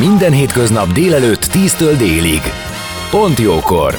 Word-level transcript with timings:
Minden 0.00 0.32
hétköznap 0.32 0.92
délelőtt 0.92 1.44
10-től 1.44 1.94
délig. 1.98 2.40
Pont 3.10 3.38
jókor! 3.38 3.94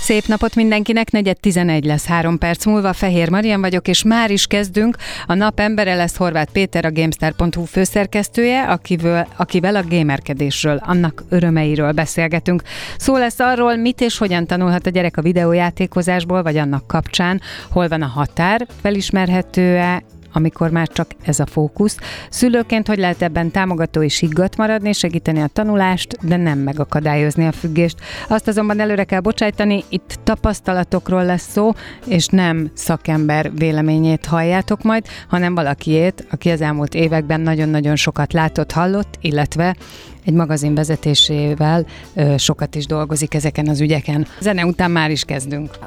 Szép 0.00 0.26
napot 0.26 0.54
mindenkinek, 0.54 1.10
negyed 1.10 1.40
11 1.40 1.84
lesz 1.84 2.06
három 2.06 2.38
perc 2.38 2.64
múlva. 2.64 2.92
Fehér 2.92 3.30
Marian 3.30 3.60
vagyok, 3.60 3.88
és 3.88 4.02
már 4.02 4.30
is 4.30 4.46
kezdünk. 4.46 4.96
A 5.26 5.34
nap 5.34 5.60
embere 5.60 5.94
lesz 5.94 6.16
Horváth 6.16 6.52
Péter, 6.52 6.84
a 6.84 6.92
Gamestar.hu 6.92 7.64
főszerkesztője, 7.64 8.62
akivel, 8.62 9.28
akivel 9.36 9.76
a 9.76 9.84
gamerkedésről, 9.88 10.80
annak 10.84 11.24
örömeiről 11.28 11.92
beszélgetünk. 11.92 12.62
Szó 12.98 13.16
lesz 13.16 13.38
arról, 13.38 13.76
mit 13.76 14.00
és 14.00 14.18
hogyan 14.18 14.46
tanulhat 14.46 14.86
a 14.86 14.90
gyerek 14.90 15.16
a 15.16 15.22
videójátékozásból, 15.22 16.42
vagy 16.42 16.56
annak 16.56 16.86
kapcsán, 16.86 17.40
hol 17.70 17.88
van 17.88 18.02
a 18.02 18.06
határ, 18.06 18.66
felismerhető-e, 18.82 20.02
amikor 20.32 20.70
már 20.70 20.88
csak 20.88 21.10
ez 21.22 21.40
a 21.40 21.46
fókusz. 21.46 21.96
Szülőként 22.30 22.86
hogy 22.86 22.98
lehet 22.98 23.22
ebben 23.22 23.50
támogató 23.50 24.02
és 24.02 24.18
higgadt 24.18 24.56
maradni, 24.56 24.92
segíteni 24.92 25.40
a 25.40 25.46
tanulást, 25.46 26.26
de 26.26 26.36
nem 26.36 26.58
megakadályozni 26.58 27.46
a 27.46 27.52
függést. 27.52 27.96
Azt 28.28 28.48
azonban 28.48 28.80
előre 28.80 29.04
kell 29.04 29.20
bocsájtani, 29.20 29.84
itt 29.88 30.18
tapasztalatokról 30.24 31.24
lesz 31.24 31.50
szó, 31.50 31.70
és 32.06 32.26
nem 32.26 32.70
szakember 32.74 33.50
véleményét 33.54 34.26
halljátok 34.26 34.82
majd, 34.82 35.06
hanem 35.28 35.54
valakiét, 35.54 36.26
aki 36.30 36.50
az 36.50 36.60
elmúlt 36.60 36.94
években 36.94 37.40
nagyon-nagyon 37.40 37.96
sokat 37.96 38.32
látott, 38.32 38.72
hallott, 38.72 39.18
illetve 39.20 39.76
egy 40.24 40.34
magazin 40.34 40.74
vezetésével 40.74 41.86
ö, 42.14 42.34
sokat 42.36 42.74
is 42.74 42.86
dolgozik 42.86 43.34
ezeken 43.34 43.68
az 43.68 43.80
ügyeken. 43.80 44.26
Zene 44.40 44.66
után 44.66 44.90
már 44.90 45.10
is 45.10 45.24
kezdünk. 45.24 45.78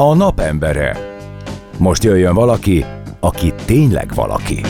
A 0.00 0.14
napembere. 0.14 0.96
Most 1.78 2.04
jöjjön 2.04 2.34
valaki, 2.34 2.84
aki 3.20 3.52
tényleg 3.64 4.14
valaki. 4.14 4.60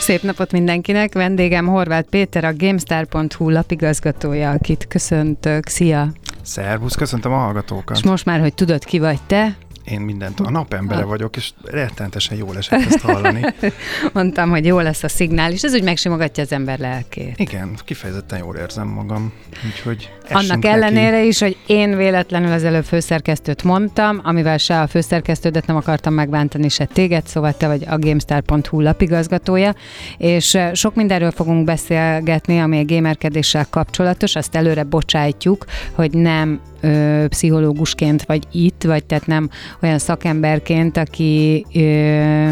Szép 0.00 0.22
napot 0.22 0.52
mindenkinek! 0.52 1.14
Vendégem 1.14 1.66
Horváth 1.66 2.08
Péter, 2.08 2.44
a 2.44 2.52
Gamestar.hu 2.56 3.50
lapigazgatója, 3.50 4.50
akit 4.50 4.86
köszöntök. 4.88 5.66
Szia! 5.66 6.12
Szervusz, 6.42 6.94
köszöntöm 6.94 7.32
a 7.32 7.36
hallgatókat. 7.36 7.96
És 7.96 8.02
most 8.02 8.24
már, 8.24 8.40
hogy 8.40 8.54
tudod, 8.54 8.84
ki 8.84 8.98
vagy 8.98 9.18
te, 9.26 9.56
én 9.84 10.00
mindent, 10.00 10.40
a 10.40 10.50
napembere 10.50 11.04
vagyok, 11.04 11.36
és 11.36 11.50
rettenetesen 11.64 12.36
jól 12.36 12.56
esett 12.56 12.84
ezt 12.86 13.00
hallani. 13.00 13.44
Mondtam, 14.12 14.50
hogy 14.50 14.64
jó 14.64 14.80
lesz 14.80 15.02
a 15.02 15.08
szignál, 15.08 15.52
és 15.52 15.62
ez 15.62 15.74
úgy 15.74 15.82
megsimogatja 15.82 16.42
az 16.42 16.52
ember 16.52 16.78
lelkét. 16.78 17.38
Igen, 17.38 17.76
kifejezetten 17.84 18.38
jól 18.38 18.56
érzem 18.56 18.88
magam, 18.88 19.32
úgyhogy 19.66 20.10
Annak 20.30 20.64
ellenére 20.64 21.16
neki. 21.16 21.26
is, 21.26 21.40
hogy 21.40 21.56
én 21.66 21.96
véletlenül 21.96 22.52
az 22.52 22.64
előbb 22.64 22.84
főszerkesztőt 22.84 23.62
mondtam, 23.62 24.20
amivel 24.22 24.58
se 24.58 24.80
a 24.80 24.86
főszerkesztődet 24.86 25.66
nem 25.66 25.76
akartam 25.76 26.14
megbántani, 26.14 26.68
se 26.68 26.84
téged, 26.84 27.26
szóval 27.26 27.56
te 27.56 27.66
vagy 27.66 27.84
a 27.88 27.98
gamestar.hu 27.98 28.80
lapigazgatója, 28.80 29.74
és 30.18 30.58
sok 30.72 30.94
mindenről 30.94 31.30
fogunk 31.30 31.64
beszélgetni, 31.64 32.60
ami 32.60 32.78
a 32.78 32.84
gamerkedéssel 32.84 33.66
kapcsolatos, 33.70 34.36
azt 34.36 34.56
előre 34.56 34.82
bocsájtjuk, 34.82 35.64
hogy 35.92 36.10
nem 36.10 36.60
ö, 36.84 37.24
pszichológusként 37.28 38.22
vagy 38.22 38.44
itt, 38.52 38.82
vagy 38.82 39.04
tehát 39.04 39.26
nem 39.26 39.50
olyan 39.82 39.98
szakemberként, 39.98 40.96
aki 40.96 41.66
ö, 41.74 42.50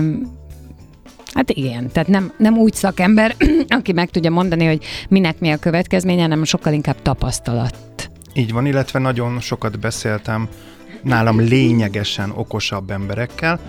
Hát 1.34 1.50
igen, 1.50 1.88
tehát 1.92 2.08
nem, 2.08 2.32
nem 2.36 2.58
úgy 2.58 2.74
szakember, 2.74 3.36
aki 3.78 3.92
meg 3.92 4.10
tudja 4.10 4.30
mondani, 4.30 4.66
hogy 4.66 4.84
minek 5.08 5.40
mi 5.40 5.50
a 5.50 5.56
következménye, 5.56 6.22
hanem 6.22 6.44
sokkal 6.44 6.72
inkább 6.72 7.02
tapasztalat. 7.02 8.10
Így 8.34 8.52
van, 8.52 8.66
illetve 8.66 8.98
nagyon 8.98 9.40
sokat 9.40 9.78
beszéltem 9.78 10.48
nálam 11.02 11.40
lényegesen 11.40 12.30
okosabb 12.34 12.90
emberekkel, 12.90 13.60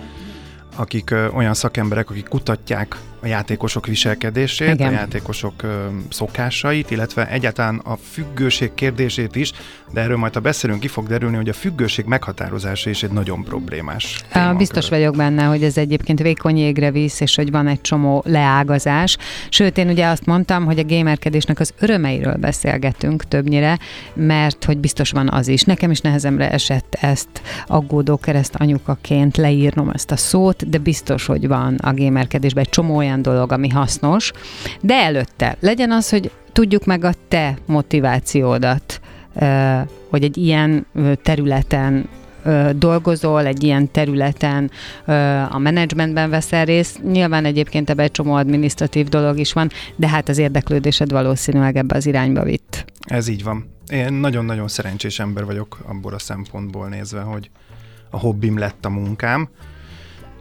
akik 0.76 1.10
ö, 1.10 1.28
olyan 1.28 1.54
szakemberek, 1.54 2.10
akik 2.10 2.28
kutatják 2.28 2.96
a 3.24 3.26
játékosok 3.26 3.86
viselkedését, 3.86 4.74
Igen. 4.74 4.88
a 4.88 4.90
játékosok 4.90 5.62
ö, 5.62 5.86
szokásait, 6.08 6.90
illetve 6.90 7.28
egyáltalán 7.28 7.78
a 7.78 7.96
függőség 7.96 8.74
kérdését 8.74 9.36
is, 9.36 9.52
de 9.92 10.00
erről 10.00 10.16
majd, 10.16 10.34
ha 10.34 10.40
beszélünk, 10.40 10.80
ki 10.80 10.88
fog 10.88 11.06
derülni, 11.06 11.36
hogy 11.36 11.48
a 11.48 11.52
függőség 11.52 12.04
meghatározása 12.04 12.90
is 12.90 13.02
egy 13.02 13.10
nagyon 13.10 13.44
problémás. 13.44 14.24
Témakör. 14.32 14.56
Biztos 14.56 14.88
vagyok 14.88 15.16
benne, 15.16 15.44
hogy 15.44 15.62
ez 15.62 15.76
egyébként 15.76 16.20
vékony 16.20 16.58
égre 16.58 16.90
visz, 16.90 17.20
és 17.20 17.34
hogy 17.34 17.50
van 17.50 17.66
egy 17.66 17.80
csomó 17.80 18.22
leágazás. 18.26 19.16
Sőt, 19.48 19.78
én 19.78 19.88
ugye 19.88 20.06
azt 20.06 20.26
mondtam, 20.26 20.64
hogy 20.64 20.78
a 20.78 20.84
gamerkedésnek 20.84 21.60
az 21.60 21.72
örömeiről 21.78 22.36
beszélgetünk 22.36 23.28
többnyire, 23.28 23.78
mert 24.14 24.64
hogy 24.64 24.78
biztos 24.78 25.10
van 25.10 25.28
az 25.30 25.48
is. 25.48 25.62
Nekem 25.62 25.90
is 25.90 26.00
nehezemre 26.00 26.50
esett 26.50 26.96
ezt 27.00 27.28
aggódó 27.66 28.16
kereszt 28.16 28.54
anyukaként 28.54 29.36
leírnom 29.36 29.90
ezt 29.90 30.10
a 30.10 30.16
szót, 30.16 30.68
de 30.68 30.78
biztos, 30.78 31.26
hogy 31.26 31.48
van 31.48 31.74
a 31.74 31.94
gamerkedésben 31.94 32.64
egy 32.64 32.70
csomó 32.70 32.96
olyan 32.96 33.13
dolog, 33.22 33.52
ami 33.52 33.68
hasznos. 33.68 34.30
De 34.80 34.94
előtte 34.94 35.56
legyen 35.60 35.90
az, 35.90 36.10
hogy 36.10 36.30
tudjuk 36.52 36.84
meg 36.84 37.04
a 37.04 37.12
te 37.28 37.58
motivációdat 37.66 39.00
hogy 40.10 40.24
egy 40.24 40.36
ilyen 40.36 40.86
területen 41.22 42.08
dolgozol, 42.76 43.46
egy 43.46 43.62
ilyen 43.62 43.90
területen 43.90 44.70
a 45.50 45.58
menedzsmentben 45.58 46.30
veszel 46.30 46.64
részt. 46.64 47.02
Nyilván 47.02 47.44
egyébként 47.44 47.90
ebben 47.90 48.04
egy 48.04 48.10
csomó 48.10 48.32
adminisztratív 48.34 49.08
dolog 49.08 49.38
is 49.38 49.52
van, 49.52 49.70
de 49.96 50.08
hát 50.08 50.28
az 50.28 50.38
érdeklődésed 50.38 51.10
valószínűleg 51.10 51.76
ebbe 51.76 51.96
az 51.96 52.06
irányba 52.06 52.42
vitt. 52.42 52.84
Ez 53.00 53.28
így 53.28 53.42
van. 53.42 53.64
Én 53.88 54.12
nagyon-nagyon 54.12 54.68
szerencsés 54.68 55.18
ember 55.18 55.44
vagyok 55.44 55.78
abból 55.86 56.14
a 56.14 56.18
szempontból 56.18 56.88
nézve, 56.88 57.20
hogy 57.20 57.50
a 58.10 58.18
hobbim 58.18 58.58
lett 58.58 58.84
a 58.84 58.90
munkám, 58.90 59.48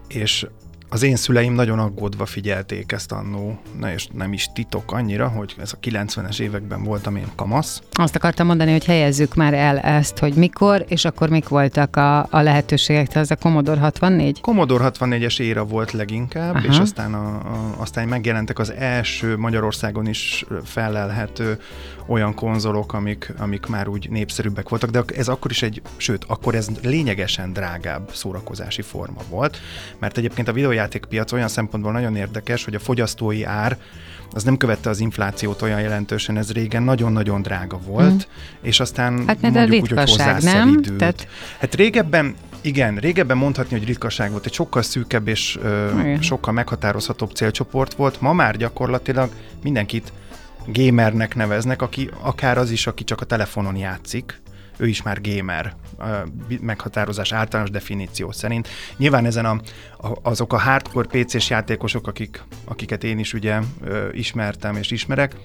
és 0.07 0.45
az 0.93 1.03
én 1.03 1.15
szüleim 1.15 1.53
nagyon 1.53 1.79
aggódva 1.79 2.25
figyelték 2.25 2.91
ezt 2.91 3.11
annó, 3.11 3.59
na 3.79 3.91
és 3.91 4.07
nem 4.11 4.33
is 4.33 4.49
titok 4.53 4.91
annyira, 4.91 5.27
hogy 5.27 5.55
ez 5.59 5.73
a 5.73 5.79
90-es 5.87 6.39
években 6.39 6.83
voltam 6.83 7.15
én 7.15 7.27
kamasz. 7.35 7.81
Azt 7.91 8.15
akartam 8.15 8.47
mondani, 8.47 8.71
hogy 8.71 8.85
helyezzük 8.85 9.35
már 9.35 9.53
el 9.53 9.79
ezt, 9.79 10.17
hogy 10.17 10.33
mikor, 10.33 10.85
és 10.87 11.05
akkor 11.05 11.29
mik 11.29 11.47
voltak 11.47 11.95
a, 11.95 12.19
a 12.19 12.41
lehetőségek, 12.41 13.07
tehát 13.07 13.23
ez 13.23 13.31
a 13.31 13.41
Commodore 13.41 13.79
64? 13.79 14.41
Commodore 14.41 14.91
64-es 14.93 15.39
éra 15.39 15.63
volt 15.63 15.91
leginkább, 15.91 16.55
Aha. 16.55 16.67
és 16.67 16.77
aztán, 16.77 17.13
a, 17.13 17.27
a, 17.27 17.75
aztán 17.77 18.07
megjelentek 18.07 18.59
az 18.59 18.71
első 18.71 19.37
Magyarországon 19.37 20.07
is 20.07 20.45
felelhető 20.63 21.59
olyan 22.05 22.33
konzolok, 22.33 22.93
amik, 22.93 23.33
amik 23.37 23.65
már 23.65 23.87
úgy 23.87 24.09
népszerűbbek 24.09 24.69
voltak, 24.69 24.89
de 24.89 25.03
ez 25.15 25.27
akkor 25.27 25.51
is 25.51 25.61
egy, 25.61 25.81
sőt, 25.97 26.23
akkor 26.27 26.55
ez 26.55 26.67
lényegesen 26.83 27.53
drágább 27.53 28.09
szórakozási 28.13 28.81
forma 28.81 29.21
volt, 29.29 29.57
mert 29.99 30.17
egyébként 30.17 30.47
a 30.47 30.53
videójátékpiac 30.83 31.31
olyan 31.31 31.47
szempontból 31.47 31.91
nagyon 31.91 32.15
érdekes, 32.15 32.63
hogy 32.63 32.75
a 32.75 32.79
fogyasztói 32.79 33.43
ár 33.43 33.77
az 34.31 34.43
nem 34.43 34.57
követte 34.57 34.89
az 34.89 34.99
inflációt 34.99 35.61
olyan 35.61 35.81
jelentősen, 35.81 36.37
ez 36.37 36.51
régen 36.51 36.83
nagyon-nagyon 36.83 37.41
drága 37.41 37.77
volt, 37.77 38.13
mm. 38.13 38.61
és 38.61 38.79
aztán 38.79 39.23
hát, 39.27 39.41
mondjuk 39.41 39.81
úgy, 39.81 39.89
hogy 39.89 40.43
nem? 40.43 40.81
Tehát... 40.97 41.27
Hát 41.59 41.75
régebben 41.75 42.35
igen, 42.61 42.95
régebben 42.95 43.37
mondhatni, 43.37 43.77
hogy 43.77 43.87
ritkaság 43.87 44.31
volt, 44.31 44.45
egy 44.45 44.53
sokkal 44.53 44.81
szűkebb 44.81 45.27
és 45.27 45.57
ö, 45.61 45.89
sokkal 46.19 46.53
meghatározhatóbb 46.53 47.31
célcsoport 47.31 47.93
volt. 47.93 48.21
Ma 48.21 48.33
már 48.33 48.57
gyakorlatilag 48.57 49.29
mindenkit 49.63 50.11
gamernek 50.67 51.35
neveznek, 51.35 51.81
aki 51.81 52.09
akár 52.21 52.57
az 52.57 52.71
is, 52.71 52.87
aki 52.87 53.03
csak 53.03 53.21
a 53.21 53.25
telefonon 53.25 53.75
játszik, 53.75 54.41
ő 54.77 54.87
is 54.87 55.01
már 55.01 55.21
gamer 55.21 55.75
meghatározás 56.61 57.31
általános 57.31 57.71
definíció 57.71 58.31
szerint. 58.31 58.67
Nyilván 58.97 59.25
ezen 59.25 59.45
a, 59.45 59.61
azok 60.21 60.53
a 60.53 60.59
hardcore 60.59 61.07
PC-s 61.07 61.49
játékosok, 61.49 62.07
akik, 62.07 62.43
akiket 62.65 63.03
én 63.03 63.19
is 63.19 63.33
ugye 63.33 63.59
ismertem 64.11 64.75
és 64.75 64.91
ismerek, 64.91 65.35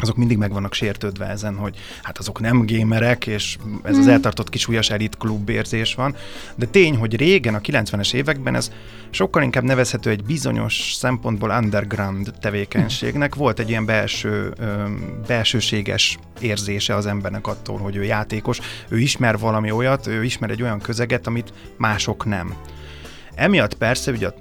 azok 0.00 0.16
mindig 0.16 0.36
meg 0.36 0.52
vannak 0.52 0.74
sértődve 0.74 1.26
ezen, 1.26 1.56
hogy 1.56 1.76
hát 2.02 2.18
azok 2.18 2.40
nem 2.40 2.64
gémerek, 2.64 3.26
és 3.26 3.58
ez 3.82 3.96
az 3.96 4.04
hmm. 4.04 4.12
eltartott 4.12 4.48
kis 4.48 4.68
újas 4.68 4.90
elit 4.90 5.16
klub 5.16 5.48
érzés 5.48 5.94
van. 5.94 6.16
De 6.54 6.66
tény, 6.66 6.96
hogy 6.96 7.16
régen, 7.16 7.54
a 7.54 7.60
90-es 7.60 8.14
években 8.14 8.54
ez 8.54 8.70
sokkal 9.10 9.42
inkább 9.42 9.64
nevezhető 9.64 10.10
egy 10.10 10.24
bizonyos 10.24 10.92
szempontból 10.92 11.50
underground 11.50 12.32
tevékenységnek. 12.40 13.34
Volt 13.34 13.58
egy 13.58 13.68
ilyen 13.68 13.84
belső, 13.84 14.54
belsőséges 15.26 16.18
érzése 16.40 16.94
az 16.94 17.06
embernek 17.06 17.46
attól, 17.46 17.78
hogy 17.78 17.96
ő 17.96 18.04
játékos, 18.04 18.60
ő 18.88 18.98
ismer 18.98 19.38
valami 19.38 19.70
olyat, 19.70 20.06
ő 20.06 20.24
ismer 20.24 20.50
egy 20.50 20.62
olyan 20.62 20.80
közeget, 20.80 21.26
amit 21.26 21.52
mások 21.76 22.24
nem. 22.24 22.54
Emiatt 23.34 23.74
persze 23.74 24.10
ugye 24.10 24.26
a 24.26 24.34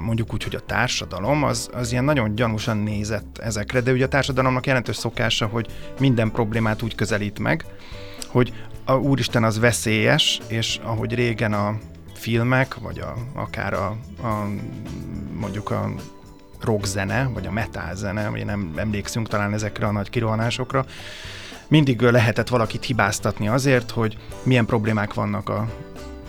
mondjuk 0.00 0.32
úgy, 0.32 0.42
hogy 0.42 0.54
a 0.54 0.60
társadalom 0.60 1.42
az, 1.42 1.70
az 1.72 1.92
ilyen 1.92 2.04
nagyon 2.04 2.34
gyanúsan 2.34 2.76
nézett 2.76 3.38
ezekre, 3.38 3.80
de 3.80 3.92
ugye 3.92 4.04
a 4.04 4.08
társadalomnak 4.08 4.66
jelentős 4.66 4.96
szokása, 4.96 5.46
hogy 5.46 5.66
minden 5.98 6.30
problémát 6.30 6.82
úgy 6.82 6.94
közelít 6.94 7.38
meg, 7.38 7.64
hogy 8.26 8.52
a 8.84 8.94
úristen 8.94 9.44
az 9.44 9.58
veszélyes, 9.58 10.40
és 10.48 10.80
ahogy 10.82 11.14
régen 11.14 11.52
a 11.52 11.78
filmek, 12.14 12.74
vagy 12.74 12.98
a, 12.98 13.14
akár 13.34 13.72
a, 13.72 13.86
a 14.22 14.48
mondjuk 15.32 15.70
a 15.70 15.92
rockzene, 16.60 17.30
vagy 17.34 17.46
a 17.46 17.50
metal 17.50 17.94
zene, 17.94 18.28
vagy 18.28 18.44
nem 18.44 18.72
emlékszünk 18.76 19.28
talán 19.28 19.52
ezekre 19.52 19.86
a 19.86 19.92
nagy 19.92 20.10
kirohanásokra, 20.10 20.84
mindig 21.68 22.00
lehetett 22.00 22.48
valakit 22.48 22.84
hibáztatni 22.84 23.48
azért, 23.48 23.90
hogy 23.90 24.16
milyen 24.42 24.66
problémák 24.66 25.14
vannak 25.14 25.48
a 25.48 25.68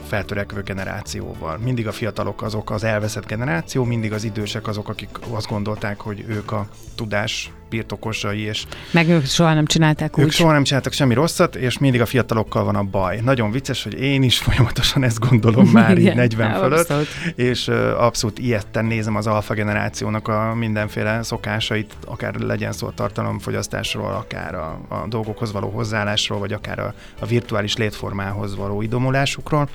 feltörekvő 0.06 0.62
generációval. 0.62 1.58
Mindig 1.58 1.88
a 1.88 1.92
fiatalok 1.92 2.42
azok 2.42 2.72
az 2.72 2.84
elveszett 2.84 3.26
generáció, 3.26 3.84
mindig 3.84 4.14
az 4.14 4.24
idősek 4.24 4.68
azok, 4.68 4.90
akik 4.90 5.10
azt 5.30 5.48
gondolták, 5.48 6.00
hogy 6.00 6.26
ők 6.28 6.52
a 6.52 6.68
tudás 6.96 7.52
birtokosai, 7.70 8.40
és 8.40 8.66
meg 8.92 9.10
ők 9.10 9.26
soha 9.26 9.54
nem 9.54 9.66
csinálták 9.66 10.18
ők 10.18 10.26
úgy. 10.26 10.32
soha 10.32 10.52
nem 10.52 10.64
csináltak 10.64 10.94
semmi 10.94 11.14
rosszat, 11.14 11.56
és 11.56 11.78
mindig 11.78 12.02
a 12.02 12.06
fiatalokkal 12.06 12.64
van 12.64 12.76
a 12.76 12.84
baj. 12.84 13.20
Nagyon 13.24 13.52
vicces, 13.52 13.84
hogy 13.84 13.94
én 13.94 14.24
is 14.24 14.38
folyamatosan 14.38 15.04
ezt 15.04 15.20
gondolom 15.20 15.68
már 15.74 15.98
így 15.98 16.16
40 16.16 16.48
Igen, 16.48 16.60
fölött, 16.60 16.80
abszolút. 16.80 17.08
és 17.36 17.68
uh, 17.68 18.04
abszolút 18.04 18.40
ilyetten 18.40 18.86
nézem 18.86 19.16
az 19.16 19.28
alfa 19.28 19.54
generációnak 19.54 20.28
a 20.28 20.54
mindenféle 20.56 21.24
szokásait, 21.24 21.94
akár 22.06 22.36
legyen 22.36 22.72
szó 22.72 22.88
a 22.88 22.92
tartalomfogyasztásról, 22.92 24.12
akár 24.12 24.56
a, 24.56 24.80
a 24.88 25.08
dolgokhoz 25.08 25.52
való 25.52 25.70
hozzáállásról, 25.70 26.40
vagy 26.40 26.54
akár 26.54 26.80
a, 26.80 26.94
a 27.20 27.26
virtuális 27.26 27.76
létformához 27.78 28.56
való 28.56 28.82
idomulásukról. 28.82 29.70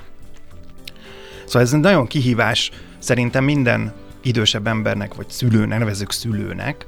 Szóval 1.51 1.67
ez 1.67 1.73
egy 1.73 1.79
nagyon 1.79 2.07
kihívás 2.07 2.71
szerintem 2.99 3.43
minden 3.43 3.93
idősebb 4.21 4.67
embernek, 4.67 5.13
vagy 5.13 5.29
szülőnek, 5.29 5.79
nevezük 5.79 6.11
szülőnek, 6.11 6.85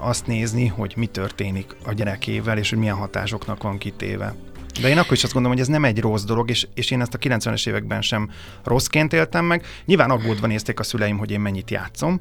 azt 0.00 0.26
nézni, 0.26 0.66
hogy 0.66 0.92
mi 0.96 1.06
történik 1.06 1.76
a 1.84 1.92
gyerekével, 1.92 2.58
és 2.58 2.70
hogy 2.70 2.78
milyen 2.78 2.96
hatásoknak 2.96 3.62
van 3.62 3.78
kitéve. 3.78 4.34
De 4.80 4.88
én 4.88 4.98
akkor 4.98 5.12
is 5.12 5.24
azt 5.24 5.32
gondolom, 5.32 5.56
hogy 5.56 5.66
ez 5.66 5.72
nem 5.72 5.84
egy 5.84 6.00
rossz 6.00 6.24
dolog, 6.24 6.50
és, 6.50 6.66
és 6.74 6.90
én 6.90 7.00
ezt 7.00 7.14
a 7.14 7.18
90-es 7.18 7.68
években 7.68 8.02
sem 8.02 8.30
rosszként 8.64 9.12
éltem 9.12 9.44
meg. 9.44 9.66
Nyilván 9.84 10.10
aggódva 10.10 10.46
nézték 10.46 10.80
a 10.80 10.82
szüleim, 10.82 11.18
hogy 11.18 11.30
én 11.30 11.40
mennyit 11.40 11.70
játszom, 11.70 12.20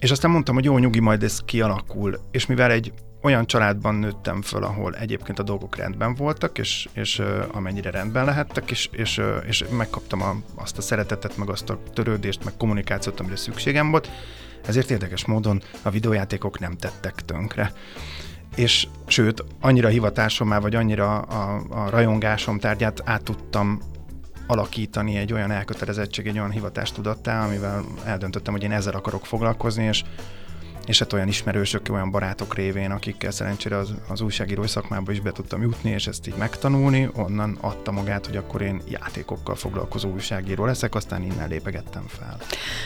és 0.00 0.10
aztán 0.10 0.30
mondtam, 0.30 0.54
hogy 0.54 0.64
jó, 0.64 0.78
nyugi, 0.78 1.00
majd 1.00 1.22
ez 1.22 1.40
kialakul. 1.44 2.20
És 2.30 2.46
mivel 2.46 2.70
egy 2.70 2.92
olyan 3.22 3.46
családban 3.46 3.94
nőttem 3.94 4.42
föl, 4.42 4.64
ahol 4.64 4.94
egyébként 4.94 5.38
a 5.38 5.42
dolgok 5.42 5.76
rendben 5.76 6.14
voltak, 6.14 6.58
és, 6.58 6.88
és 6.92 7.22
amennyire 7.52 7.90
rendben 7.90 8.24
lehettek, 8.24 8.70
és, 8.70 8.88
és, 8.92 9.22
és 9.46 9.64
megkaptam 9.76 10.22
a, 10.22 10.36
azt 10.54 10.78
a 10.78 10.82
szeretetet, 10.82 11.36
meg 11.36 11.50
azt 11.50 11.70
a 11.70 11.82
törődést, 11.92 12.44
meg 12.44 12.56
kommunikációt, 12.56 13.20
amire 13.20 13.36
szükségem 13.36 13.90
volt, 13.90 14.10
ezért 14.66 14.90
érdekes 14.90 15.24
módon 15.24 15.62
a 15.82 15.90
videójátékok 15.90 16.58
nem 16.58 16.76
tettek 16.76 17.14
tönkre. 17.24 17.72
És 18.56 18.88
sőt, 19.06 19.44
annyira 19.60 19.88
hivatásommá, 19.88 20.58
vagy 20.58 20.74
annyira 20.74 21.18
a, 21.18 21.62
a 21.68 21.90
rajongásom 21.90 22.58
tárgyát 22.58 23.02
át 23.04 23.22
tudtam 23.22 23.80
alakítani 24.46 25.16
egy 25.16 25.32
olyan 25.32 25.50
elkötelezettség, 25.50 26.26
egy 26.26 26.38
olyan 26.38 26.50
hivatástudattá, 26.50 27.44
amivel 27.44 27.84
eldöntöttem, 28.04 28.52
hogy 28.52 28.62
én 28.62 28.72
ezzel 28.72 28.94
akarok 28.94 29.26
foglalkozni, 29.26 29.84
és 29.84 30.04
és 30.88 30.98
hát 30.98 31.12
olyan 31.12 31.28
ismerősök, 31.28 31.88
olyan 31.90 32.10
barátok 32.10 32.54
révén, 32.54 32.90
akikkel 32.90 33.30
szerencsére 33.30 33.76
az, 33.76 33.94
az 34.08 34.20
újságírói 34.20 34.66
szakmába 34.66 35.12
is 35.12 35.20
be 35.20 35.32
tudtam 35.32 35.62
jutni, 35.62 35.90
és 35.90 36.06
ezt 36.06 36.26
így 36.26 36.34
megtanulni, 36.38 37.08
onnan 37.14 37.58
adta 37.60 37.90
magát, 37.90 38.26
hogy 38.26 38.36
akkor 38.36 38.62
én 38.62 38.80
játékokkal 38.88 39.54
foglalkozó 39.54 40.12
újságíró 40.12 40.64
leszek, 40.64 40.94
aztán 40.94 41.22
innen 41.22 41.48
lépegettem 41.48 42.04
fel. 42.06 42.36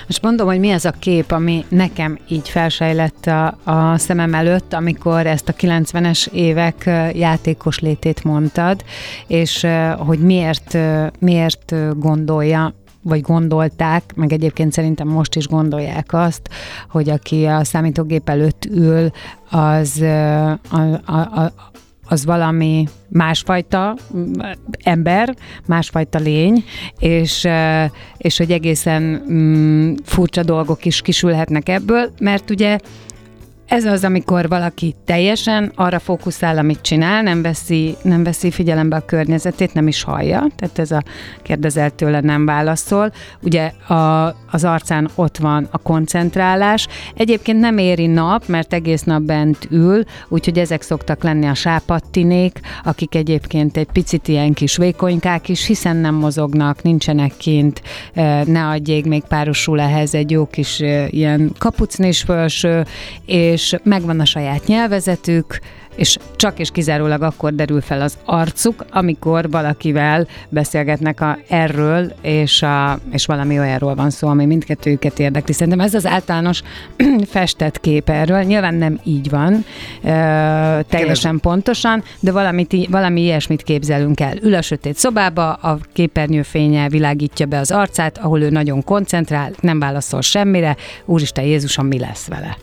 Most 0.06 0.22
mondom, 0.22 0.46
hogy 0.46 0.58
mi 0.58 0.70
ez 0.70 0.84
a 0.84 0.90
kép, 0.90 1.30
ami 1.30 1.64
nekem 1.68 2.18
így 2.28 2.48
felsejlett 2.48 3.26
a, 3.26 3.58
a 3.64 3.98
szemem 3.98 4.34
előtt, 4.34 4.72
amikor 4.72 5.26
ezt 5.26 5.48
a 5.48 5.54
90-es 5.54 6.26
évek 6.32 6.84
játékos 7.12 7.78
létét 7.78 8.24
mondtad, 8.24 8.84
és 9.26 9.66
hogy 9.98 10.18
miért, 10.18 10.78
miért 11.18 11.74
gondolja 11.98 12.74
vagy 13.02 13.20
gondolták, 13.20 14.14
meg 14.14 14.32
egyébként 14.32 14.72
szerintem 14.72 15.08
most 15.08 15.36
is 15.36 15.46
gondolják 15.46 16.12
azt, 16.12 16.48
hogy 16.90 17.10
aki 17.10 17.44
a 17.44 17.64
számítógép 17.64 18.28
előtt 18.28 18.64
ül, 18.64 19.10
az, 19.50 20.00
a, 20.00 20.50
a, 21.04 21.16
a, 21.16 21.52
az 22.08 22.24
valami 22.24 22.88
másfajta 23.08 23.96
ember, 24.82 25.36
másfajta 25.66 26.18
lény, 26.18 26.64
és, 26.98 27.48
és 28.16 28.38
hogy 28.38 28.50
egészen 28.50 29.02
mm, 29.02 29.94
furcsa 30.04 30.42
dolgok 30.42 30.84
is 30.84 31.00
kisülhetnek 31.00 31.68
ebből, 31.68 32.10
mert 32.18 32.50
ugye 32.50 32.78
ez 33.72 33.84
az, 33.84 34.04
amikor 34.04 34.48
valaki 34.48 34.94
teljesen 35.04 35.72
arra 35.74 35.98
fókuszál, 35.98 36.58
amit 36.58 36.80
csinál, 36.80 37.22
nem 37.22 37.42
veszi, 37.42 37.96
nem 38.02 38.22
veszi 38.22 38.50
figyelembe 38.50 38.96
a 38.96 39.04
környezetét, 39.04 39.74
nem 39.74 39.88
is 39.88 40.02
hallja, 40.02 40.46
tehát 40.56 40.78
ez 40.78 40.90
a 40.90 41.02
kérdezel 41.42 41.90
tőle 41.90 42.20
nem 42.20 42.46
válaszol. 42.46 43.12
Ugye 43.42 43.72
a, 43.88 44.26
az 44.50 44.64
arcán 44.64 45.10
ott 45.14 45.36
van 45.36 45.68
a 45.70 45.78
koncentrálás. 45.78 46.88
Egyébként 47.14 47.60
nem 47.60 47.78
éri 47.78 48.06
nap, 48.06 48.46
mert 48.46 48.72
egész 48.72 49.02
nap 49.02 49.22
bent 49.22 49.66
ül, 49.70 50.04
úgyhogy 50.28 50.58
ezek 50.58 50.82
szoktak 50.82 51.22
lenni 51.22 51.46
a 51.46 51.54
sápattinék, 51.54 52.60
akik 52.84 53.14
egyébként 53.14 53.76
egy 53.76 53.90
picit 53.92 54.28
ilyen 54.28 54.52
kis 54.52 54.76
vékonykák 54.76 55.48
is, 55.48 55.66
hiszen 55.66 55.96
nem 55.96 56.14
mozognak, 56.14 56.82
nincsenek 56.82 57.32
kint, 57.36 57.82
ne 58.44 58.66
adjék, 58.68 59.04
még 59.04 59.22
párosul 59.28 59.80
ehhez 59.80 60.14
egy 60.14 60.30
jó 60.30 60.46
kis 60.46 60.80
ilyen 61.10 61.52
kapucnis 61.58 62.22
felső, 62.22 62.84
és 63.26 63.61
és 63.62 63.76
megvan 63.82 64.20
a 64.20 64.24
saját 64.24 64.66
nyelvezetük, 64.66 65.58
és 65.96 66.16
csak 66.36 66.58
és 66.58 66.70
kizárólag 66.70 67.22
akkor 67.22 67.54
derül 67.54 67.80
fel 67.80 68.00
az 68.00 68.18
arcuk, 68.24 68.84
amikor 68.90 69.50
valakivel 69.50 70.26
beszélgetnek 70.48 71.20
a 71.20 71.38
erről, 71.48 72.12
és, 72.22 72.62
a, 72.62 72.98
és 73.10 73.26
valami 73.26 73.58
olyanról 73.58 73.94
van 73.94 74.10
szó, 74.10 74.28
ami 74.28 74.46
mindkettőjüket 74.46 75.18
érdekli. 75.18 75.52
Szerintem 75.52 75.80
ez 75.80 75.94
az 75.94 76.06
általános 76.06 76.62
festett 77.26 77.80
kép 77.80 78.08
erről. 78.08 78.42
Nyilván 78.42 78.74
nem 78.74 79.00
így 79.04 79.30
van, 79.30 79.52
ö, 80.02 80.80
teljesen 80.88 81.40
pontosan, 81.40 82.02
de 82.20 82.32
valamit, 82.32 82.88
valami 82.90 83.20
ilyesmit 83.20 83.62
képzelünk 83.62 84.20
el. 84.20 84.36
Ül 84.36 84.54
a 84.54 84.62
sötét 84.62 84.96
szobába, 84.96 85.52
a 85.52 85.78
képernyőfénye 85.92 86.88
világítja 86.88 87.46
be 87.46 87.58
az 87.58 87.70
arcát, 87.70 88.18
ahol 88.18 88.40
ő 88.40 88.50
nagyon 88.50 88.84
koncentrál, 88.84 89.50
nem 89.60 89.78
válaszol 89.78 90.20
semmire. 90.20 90.76
Úristen 91.04 91.44
Jézusom, 91.44 91.86
mi 91.86 91.98
lesz 91.98 92.26
vele? 92.26 92.56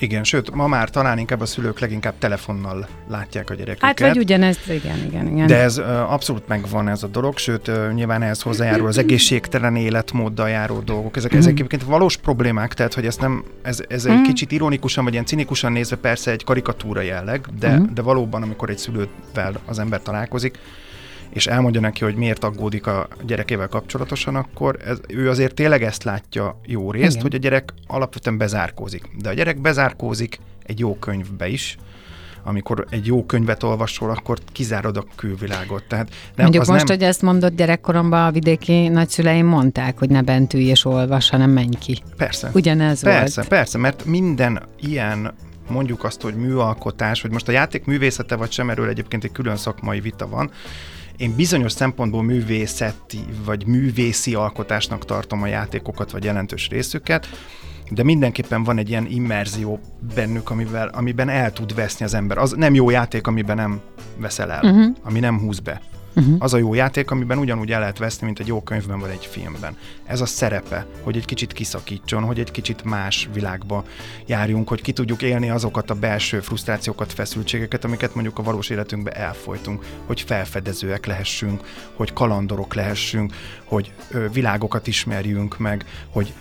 Igen, 0.00 0.24
sőt, 0.24 0.50
ma 0.50 0.66
már 0.66 0.90
talán 0.90 1.18
inkább 1.18 1.40
a 1.40 1.46
szülők 1.46 1.80
leginkább 1.80 2.14
telefonnal 2.18 2.88
látják 3.08 3.50
a 3.50 3.54
gyereküket. 3.54 3.86
Hát 3.86 4.00
vagy 4.00 4.18
ugyanezt, 4.18 4.68
igen, 4.68 4.98
igen, 5.06 5.26
igen. 5.26 5.46
De 5.46 5.56
ez 5.56 5.78
abszolút 6.08 6.48
megvan 6.48 6.88
ez 6.88 7.02
a 7.02 7.06
dolog, 7.06 7.38
sőt, 7.38 7.70
nyilván 7.94 8.22
ehhez 8.22 8.42
hozzájárul 8.42 8.86
az 8.86 8.98
egészségtelen 8.98 9.76
életmóddal 9.76 10.48
járó 10.48 10.78
dolgok. 10.78 11.16
Ezek, 11.16 11.32
ezek 11.32 11.52
egyébként 11.52 11.82
valós 11.82 12.16
problémák, 12.16 12.74
tehát 12.74 12.94
hogy 12.94 13.06
ezt 13.06 13.20
nem, 13.20 13.44
ez, 13.62 13.82
ez 13.88 14.04
egy 14.04 14.14
mhm. 14.14 14.22
kicsit 14.22 14.52
ironikusan, 14.52 15.04
vagy 15.04 15.12
ilyen 15.12 15.24
cinikusan 15.24 15.72
nézve 15.72 15.96
persze 15.96 16.30
egy 16.30 16.44
karikatúra 16.44 17.00
jelleg, 17.00 17.46
de, 17.58 17.76
mhm. 17.76 17.94
de 17.94 18.02
valóban, 18.02 18.42
amikor 18.42 18.70
egy 18.70 18.78
szülővel 18.78 19.52
az 19.66 19.78
ember 19.78 20.02
találkozik, 20.02 20.58
és 21.32 21.46
elmondja 21.46 21.80
neki, 21.80 22.04
hogy 22.04 22.14
miért 22.14 22.44
aggódik 22.44 22.86
a 22.86 23.08
gyerekével 23.26 23.68
kapcsolatosan, 23.68 24.36
akkor 24.36 24.76
ez, 24.84 24.98
ő 25.08 25.28
azért 25.28 25.54
tényleg 25.54 25.82
ezt 25.82 26.04
látja 26.04 26.60
jó 26.66 26.90
részt, 26.90 27.10
Igen. 27.10 27.22
hogy 27.22 27.34
a 27.34 27.38
gyerek 27.38 27.72
alapvetően 27.86 28.38
bezárkózik. 28.38 29.10
De 29.18 29.28
a 29.28 29.32
gyerek 29.32 29.60
bezárkózik 29.60 30.40
egy 30.62 30.78
jó 30.78 30.98
könyvbe 30.98 31.48
is, 31.48 31.76
amikor 32.44 32.86
egy 32.90 33.06
jó 33.06 33.26
könyvet 33.26 33.62
olvasol, 33.62 34.10
akkor 34.10 34.38
kizárod 34.52 34.96
a 34.96 35.04
külvilágot. 35.16 35.84
Tehát 35.88 36.08
nem, 36.08 36.18
Mondjuk 36.36 36.66
most, 36.66 36.86
nem... 36.86 36.96
hogy 36.96 37.06
ezt 37.06 37.22
mondott 37.22 37.56
gyerekkoromban, 37.56 38.26
a 38.26 38.30
vidéki 38.30 38.88
nagyszüleim 38.88 39.46
mondták, 39.46 39.98
hogy 39.98 40.10
ne 40.10 40.22
bent 40.22 40.54
ülj 40.54 40.64
és 40.64 40.84
olvas, 40.84 41.30
hanem 41.30 41.50
menj 41.50 41.74
ki. 41.78 42.02
Persze. 42.16 42.50
Ugyanez 42.54 43.02
persze, 43.02 43.34
volt. 43.34 43.48
Persze, 43.48 43.78
mert 43.78 44.04
minden 44.04 44.62
ilyen 44.80 45.34
mondjuk 45.68 46.04
azt, 46.04 46.20
hogy 46.20 46.34
műalkotás, 46.34 47.22
hogy 47.22 47.30
most 47.30 47.48
a 47.48 47.52
játék 47.52 47.84
művészete 47.84 48.36
vagy 48.36 48.50
sem, 48.50 48.70
erről 48.70 48.88
egyébként 48.88 49.24
egy 49.24 49.32
külön 49.32 49.56
szakmai 49.56 50.00
vita 50.00 50.28
van, 50.28 50.50
én 51.20 51.34
bizonyos 51.36 51.72
szempontból 51.72 52.22
művészeti 52.22 53.24
vagy 53.44 53.66
művészi 53.66 54.34
alkotásnak 54.34 55.04
tartom 55.04 55.42
a 55.42 55.46
játékokat, 55.46 56.10
vagy 56.10 56.24
jelentős 56.24 56.68
részüket, 56.68 57.26
de 57.90 58.02
mindenképpen 58.02 58.64
van 58.64 58.78
egy 58.78 58.88
ilyen 58.88 59.06
immerzió 59.06 59.80
bennük, 60.14 60.50
amivel, 60.50 60.88
amiben 60.88 61.28
el 61.28 61.52
tud 61.52 61.74
veszni 61.74 62.04
az 62.04 62.14
ember. 62.14 62.38
Az 62.38 62.52
nem 62.52 62.74
jó 62.74 62.90
játék, 62.90 63.26
amiben 63.26 63.56
nem 63.56 63.80
veszel 64.16 64.50
el, 64.50 64.64
uh-huh. 64.64 64.96
ami 65.02 65.20
nem 65.20 65.38
húz 65.38 65.58
be. 65.58 65.80
Uh-huh. 66.16 66.36
Az 66.38 66.54
a 66.54 66.58
jó 66.58 66.74
játék, 66.74 67.10
amiben 67.10 67.38
ugyanúgy 67.38 67.72
el 67.72 67.80
lehet 67.80 67.98
veszni, 67.98 68.26
mint 68.26 68.38
egy 68.38 68.46
jó 68.46 68.62
könyvben 68.62 68.98
vagy 68.98 69.10
egy 69.10 69.26
filmben. 69.26 69.76
Ez 70.04 70.20
a 70.20 70.26
szerepe, 70.26 70.86
hogy 71.02 71.16
egy 71.16 71.24
kicsit 71.24 71.52
kiszakítson, 71.52 72.22
hogy 72.22 72.38
egy 72.38 72.50
kicsit 72.50 72.84
más 72.84 73.28
világba 73.32 73.84
járjunk, 74.26 74.68
hogy 74.68 74.80
ki 74.80 74.92
tudjuk 74.92 75.22
élni 75.22 75.50
azokat 75.50 75.90
a 75.90 75.94
belső 75.94 76.40
frusztrációkat, 76.40 77.12
feszültségeket, 77.12 77.84
amiket 77.84 78.14
mondjuk 78.14 78.38
a 78.38 78.42
valós 78.42 78.68
életünkben 78.68 79.14
elfolytunk, 79.14 79.84
hogy 80.06 80.20
felfedezőek 80.20 81.06
lehessünk, 81.06 81.62
hogy 81.94 82.12
kalandorok 82.12 82.74
lehessünk, 82.74 83.34
hogy 83.64 83.92
ö, 84.10 84.28
világokat 84.32 84.86
ismerjünk 84.86 85.58
meg, 85.58 85.84
hogy 86.10 86.32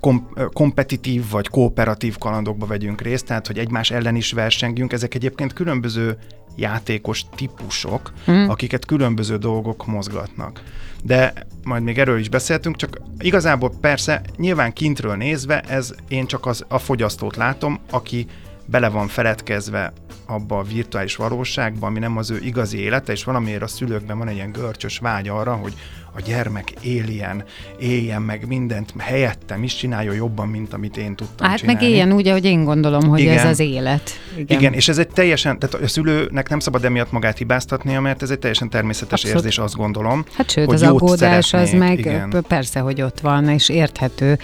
kom- 0.00 0.52
kompetitív 0.52 1.30
vagy 1.30 1.48
kooperatív 1.48 2.18
kalandokba 2.18 2.66
vegyünk 2.66 3.00
részt, 3.00 3.26
tehát 3.26 3.46
hogy 3.46 3.58
egymás 3.58 3.90
ellen 3.90 4.16
is 4.16 4.32
versengjünk. 4.32 4.92
Ezek 4.92 5.14
egyébként 5.14 5.52
különböző 5.52 6.18
játékos 6.56 7.24
típusok, 7.34 8.12
mm. 8.30 8.48
akiket 8.48 8.84
különböző 8.84 9.36
dolgok 9.36 9.86
mozgatnak. 9.86 10.62
De 11.02 11.32
majd 11.64 11.82
még 11.82 11.98
erről 11.98 12.18
is 12.18 12.28
beszéltünk, 12.28 12.76
csak 12.76 13.00
igazából 13.18 13.72
persze 13.80 14.22
nyilván 14.36 14.72
kintről 14.72 15.16
nézve 15.16 15.60
ez 15.60 15.94
én 16.08 16.26
csak 16.26 16.46
az, 16.46 16.64
a 16.68 16.78
fogyasztót 16.78 17.36
látom, 17.36 17.78
aki 17.90 18.26
bele 18.64 18.88
van 18.88 19.08
feledkezve 19.08 19.92
abba 20.30 20.58
a 20.58 20.62
virtuális 20.62 21.16
valóságba, 21.16 21.86
ami 21.86 21.98
nem 21.98 22.16
az 22.16 22.30
ő 22.30 22.38
igazi 22.42 22.78
élete, 22.78 23.12
és 23.12 23.24
valamiért 23.24 23.62
a 23.62 23.66
szülőkben 23.66 24.18
van 24.18 24.28
egy 24.28 24.34
ilyen 24.34 24.52
görcsös 24.52 24.98
vágy 24.98 25.28
arra, 25.28 25.54
hogy 25.54 25.74
a 26.12 26.20
gyermek 26.20 26.70
éljen, 26.80 27.44
éljen 27.78 28.22
meg 28.22 28.46
mindent 28.46 28.94
helyettem 28.98 29.62
is, 29.62 29.76
csinálja 29.76 30.12
jobban, 30.12 30.48
mint 30.48 30.72
amit 30.72 30.96
én 30.96 31.14
tudtam 31.14 31.48
hát 31.48 31.58
csinálni. 31.58 31.80
meg 31.80 31.90
éljen 31.90 32.12
úgy, 32.12 32.28
ahogy 32.28 32.44
én 32.44 32.64
gondolom, 32.64 33.08
hogy 33.08 33.20
Igen. 33.20 33.38
ez 33.38 33.44
az 33.44 33.58
élet. 33.58 34.10
Igen. 34.36 34.58
Igen, 34.58 34.72
és 34.72 34.88
ez 34.88 34.98
egy 34.98 35.08
teljesen, 35.08 35.58
tehát 35.58 35.74
a 35.84 35.88
szülőnek 35.88 36.48
nem 36.48 36.58
szabad 36.58 36.84
emiatt 36.84 37.12
magát 37.12 37.38
hibáztatnia, 37.38 38.00
mert 38.00 38.22
ez 38.22 38.30
egy 38.30 38.38
teljesen 38.38 38.70
természetes 38.70 39.22
Abszolút. 39.22 39.44
érzés, 39.44 39.58
azt 39.58 39.76
gondolom. 39.76 40.24
Hát 40.32 40.50
sőt, 40.50 40.64
hogy 40.64 40.74
az 40.74 40.82
aggódás 40.82 41.52
az 41.52 41.72
meg 41.72 41.98
Igen. 41.98 42.44
persze, 42.48 42.80
hogy 42.80 43.02
ott 43.02 43.20
van, 43.20 43.48
és 43.48 43.68
érthető. 43.68 44.38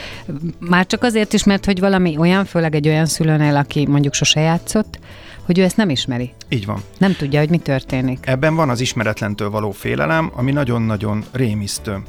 Már 0.58 0.86
csak 0.86 1.02
azért 1.02 1.32
is, 1.32 1.44
mert 1.44 1.64
hogy 1.64 1.80
valami 1.80 2.16
olyan, 2.18 2.44
főleg 2.44 2.74
egy 2.74 2.88
olyan 2.88 3.06
szülőnél, 3.06 3.56
aki 3.56 3.86
mondjuk 3.86 4.14
sose 4.14 4.40
játszott, 4.40 4.98
hogy 5.46 5.58
ő 5.58 5.62
ezt 5.62 5.76
nem 5.76 5.90
ismeri. 5.90 6.32
Így 6.48 6.66
van. 6.66 6.82
Nem 6.98 7.12
tudja, 7.12 7.40
hogy 7.40 7.50
mi 7.50 7.58
történik. 7.58 8.26
Ebben 8.26 8.54
van 8.54 8.70
az 8.70 8.80
ismeretlentől 8.80 9.50
való 9.50 9.70
félelem, 9.70 10.30
ami 10.34 10.52
nagyon-nagyon 10.52 11.24
rémisztő. 11.32 12.02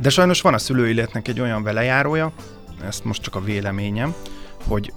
De 0.00 0.08
sajnos 0.08 0.40
van 0.40 0.54
a 0.54 0.58
szülőilletnek 0.58 1.28
egy 1.28 1.40
olyan 1.40 1.62
velejárója, 1.62 2.32
ezt 2.86 3.04
most 3.04 3.22
csak 3.22 3.34
a 3.34 3.40
véleményem, 3.40 4.14
hogy, 4.66 4.92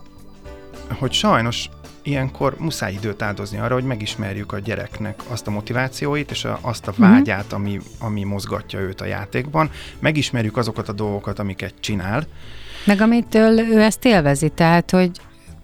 hogy 0.99 1.11
sajnos 1.11 1.69
ilyenkor 2.03 2.55
muszáj 2.59 2.93
időt 2.93 3.21
áldozni 3.21 3.57
arra, 3.57 3.73
hogy 3.73 3.83
megismerjük 3.83 4.51
a 4.51 4.59
gyereknek 4.59 5.19
azt 5.27 5.47
a 5.47 5.51
motivációit 5.51 6.31
és 6.31 6.45
a, 6.45 6.59
azt 6.61 6.87
a 6.87 6.93
vágyát, 6.97 7.53
ami, 7.53 7.79
ami 7.99 8.23
mozgatja 8.23 8.79
őt 8.79 9.01
a 9.01 9.05
játékban. 9.05 9.69
Megismerjük 9.99 10.57
azokat 10.57 10.89
a 10.89 10.93
dolgokat, 10.93 11.39
amiket 11.39 11.73
csinál. 11.79 12.23
Meg 12.85 13.01
amitől 13.01 13.59
ő 13.59 13.81
ezt 13.81 14.05
élvezi, 14.05 14.49
tehát, 14.49 14.91
hogy 14.91 15.11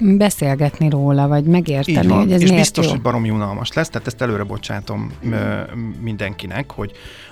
beszélgetni 0.04 0.90
róla, 0.90 1.28
vagy 1.28 1.44
megérteni, 1.44 1.98
Így 1.98 2.08
van. 2.08 2.18
hogy 2.20 2.32
ez 2.32 2.42
És 2.42 2.50
miért 2.50 2.64
biztos, 2.64 2.86
jó. 2.86 2.92
hogy 2.92 3.02
barom 3.02 3.24
unalmas 3.24 3.74
lesz, 3.74 3.90
tehát 3.90 4.08
ezt 4.08 4.22
előre 4.22 4.44
bocsátom 4.44 5.12
mindenkinek, 6.02 6.72
hogy 6.72 6.92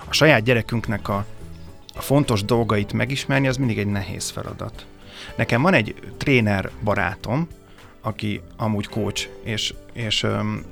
a 0.10 0.14
saját 0.14 0.44
gyerekünknek 0.44 1.10
a, 1.10 1.26
a 1.96 2.02
fontos 2.02 2.44
dolgait 2.44 2.94
megismerni, 2.94 3.48
az 3.48 3.58
mindig 3.58 3.78
egy 3.78 3.88
nehéz 3.88 4.30
feladat. 4.30 4.86
Nekem 5.38 5.62
van 5.62 5.74
egy 5.74 5.96
tréner 6.18 6.70
barátom, 6.84 7.48
aki 8.02 8.42
amúgy 8.58 8.88
coach, 8.88 9.30
és, 9.44 9.74
és 9.94 10.24
öm, 10.24 10.64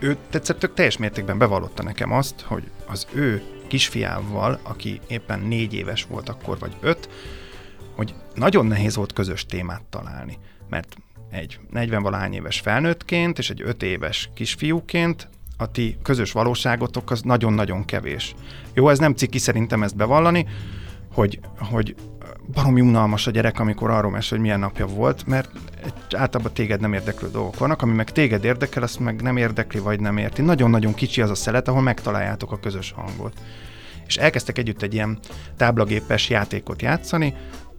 ő 0.00 0.16
tetszett, 0.30 0.58
tök 0.58 0.74
teljes 0.74 0.96
mértékben 0.96 1.38
bevallotta 1.38 1.82
nekem 1.82 2.12
azt, 2.12 2.40
hogy 2.40 2.62
az 2.86 3.06
ő 3.14 3.42
kisfiával, 3.66 4.58
aki 4.62 5.00
éppen 5.06 5.40
négy 5.40 5.74
éves 5.74 6.04
volt 6.04 6.28
akkor, 6.28 6.58
vagy 6.58 6.72
öt, 6.80 7.08
hogy 7.96 8.14
nagyon 8.34 8.66
nehéz 8.66 8.96
volt 8.96 9.12
közös 9.12 9.46
témát 9.46 9.82
találni. 9.90 10.38
Mert 10.68 10.96
egy 11.30 11.60
40 11.70 12.02
valahány 12.02 12.32
éves 12.32 12.60
felnőttként 12.60 13.38
és 13.38 13.50
egy 13.50 13.62
5 13.62 13.82
éves 13.82 14.30
kisfiúként 14.34 15.28
a 15.56 15.70
ti 15.70 15.96
közös 16.02 16.32
valóságotok 16.32 17.10
az 17.10 17.22
nagyon-nagyon 17.22 17.84
kevés. 17.84 18.34
Jó, 18.74 18.88
ez 18.88 18.98
nem 18.98 19.14
ciki 19.14 19.38
szerintem 19.38 19.82
ezt 19.82 19.96
bevallani, 19.96 20.46
hogy, 21.12 21.40
hogy 21.58 21.94
baromi 22.52 22.80
unalmas 22.80 23.26
a 23.26 23.30
gyerek, 23.30 23.60
amikor 23.60 23.90
arról 23.90 24.10
mesél, 24.10 24.30
hogy 24.30 24.40
milyen 24.40 24.60
napja 24.60 24.86
volt, 24.86 25.26
mert 25.26 25.50
általában 26.16 26.52
téged 26.52 26.80
nem 26.80 26.92
érdeklő 26.92 27.30
dolgok 27.30 27.58
vannak, 27.58 27.82
ami 27.82 27.92
meg 27.92 28.10
téged 28.12 28.44
érdekel, 28.44 28.82
azt 28.82 28.98
meg 28.98 29.22
nem 29.22 29.36
érdekli, 29.36 29.80
vagy 29.80 30.00
nem 30.00 30.16
érti. 30.16 30.42
Nagyon-nagyon 30.42 30.94
kicsi 30.94 31.20
az 31.20 31.30
a 31.30 31.34
szelet, 31.34 31.68
ahol 31.68 31.82
megtaláljátok 31.82 32.52
a 32.52 32.58
közös 32.58 32.92
hangot. 32.96 33.40
És 34.06 34.16
elkezdtek 34.16 34.58
együtt 34.58 34.82
egy 34.82 34.94
ilyen 34.94 35.18
táblagépes 35.56 36.28
játékot 36.28 36.82
játszani, 36.82 37.34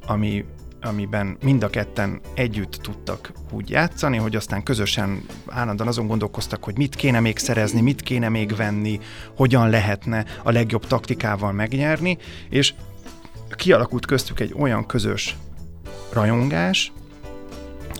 ami 0.07 0.45
amiben 0.81 1.37
mind 1.43 1.63
a 1.63 1.69
ketten 1.69 2.21
együtt 2.33 2.71
tudtak 2.71 3.31
úgy 3.51 3.69
játszani, 3.69 4.17
hogy 4.17 4.35
aztán 4.35 4.63
közösen 4.63 5.25
állandóan 5.47 5.89
azon 5.89 6.07
gondolkoztak, 6.07 6.63
hogy 6.63 6.77
mit 6.77 6.95
kéne 6.95 7.19
még 7.19 7.37
szerezni, 7.37 7.81
mit 7.81 8.01
kéne 8.01 8.29
még 8.29 8.55
venni, 8.55 8.99
hogyan 9.35 9.69
lehetne 9.69 10.25
a 10.43 10.51
legjobb 10.51 10.87
taktikával 10.87 11.51
megnyerni, 11.51 12.17
és 12.49 12.73
kialakult 13.55 14.05
köztük 14.05 14.39
egy 14.39 14.53
olyan 14.57 14.85
közös 14.85 15.35
rajongás, 16.13 16.91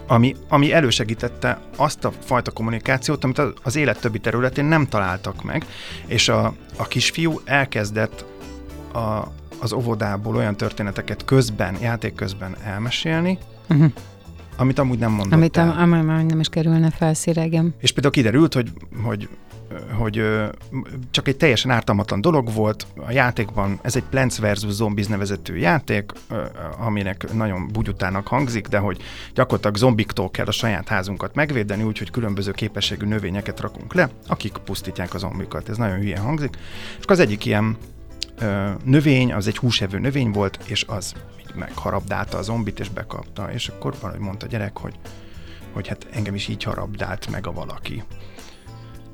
ami, 0.08 0.36
ami 0.48 0.74
elősegítette 0.74 1.62
azt 1.76 2.06
a 2.06 2.12
fajta 2.12 2.52
kommunikációt, 2.52 3.24
amit 3.24 3.42
az 3.64 3.76
élet 3.76 4.00
többi 4.00 4.20
területén 4.20 4.66
nem 4.66 4.88
találtak 4.88 5.44
meg, 5.44 5.66
és 6.06 6.30
a, 6.30 6.54
a 6.78 6.88
kisfiú 6.88 7.42
elkezdett 7.46 8.26
a, 8.94 9.24
az 9.60 9.74
óvodából 9.74 10.36
olyan 10.36 10.58
történeteket 10.58 11.25
közben, 11.25 11.75
játék 11.82 12.16
közben 12.16 12.56
elmesélni, 12.63 13.38
uh-huh. 13.70 13.92
amit 14.58 14.80
amúgy 14.80 15.00
nem 15.00 15.12
mondott 15.12 15.34
Amit 15.34 15.58
el. 15.58 15.70
Am, 15.70 15.94
am, 15.94 16.25
nem 16.25 16.39
is 16.39 16.50
kerülne 16.50 16.89
felszíregem. 16.89 17.74
És 17.80 17.92
például 17.92 18.13
kiderült, 18.13 18.54
hogy, 18.54 18.72
hogy 19.04 19.30
hogy 19.98 20.24
csak 21.12 21.28
egy 21.28 21.38
teljesen 21.38 21.72
ártalmatlan 21.72 22.22
dolog 22.22 22.54
volt. 22.54 22.88
A 23.08 23.12
játékban 23.12 23.80
ez 23.82 23.96
egy 23.96 24.04
Plants 24.04 24.39
vs. 24.39 24.66
Zombies 24.68 25.08
nevezetű 25.08 25.56
játék, 25.56 26.12
aminek 26.80 27.34
nagyon 27.34 27.68
bugyutának 27.72 28.28
hangzik, 28.28 28.68
de 28.68 28.78
hogy 28.78 29.01
gyakorlatilag 29.34 29.78
zombiktól 29.78 30.32
kell 30.32 30.46
a 30.46 30.51
saját 30.51 30.88
házunkat 30.88 31.36
megvédeni, 31.36 31.84
úgyhogy 31.84 32.12
különböző 32.12 32.51
képességű 32.51 33.06
növényeket 33.06 33.60
rakunk 33.60 33.94
le, 33.94 34.10
akik 34.28 34.58
pusztítják 34.58 35.13
a 35.13 35.18
zombikat. 35.18 35.70
Ez 35.70 35.78
nagyon 35.78 35.98
hülye 35.98 36.20
hangzik. 36.20 36.58
És 37.00 37.06
az 37.06 37.20
egyik 37.20 37.46
ilyen 37.46 37.78
növény, 38.84 39.34
az 39.34 39.48
egy 39.48 39.58
húsevő 39.58 40.00
növény 40.00 40.31
volt, 40.31 40.60
és 40.65 40.86
az 40.88 41.13
megharabdálta 41.55 42.38
a 42.38 42.41
zombit, 42.41 42.79
és 42.79 42.89
bekapta, 42.89 43.51
és 43.53 43.67
akkor 43.67 43.93
valahogy 44.01 44.22
mondta 44.24 44.46
a 44.46 44.50
gyerek, 44.50 44.77
hogy, 44.77 44.93
hogy 45.74 45.88
hát 45.88 46.08
engem 46.12 46.36
is 46.36 46.48
így 46.48 46.63
harabdált 46.63 47.29
meg 47.31 47.48
a 47.48 47.51
valaki. 47.51 48.03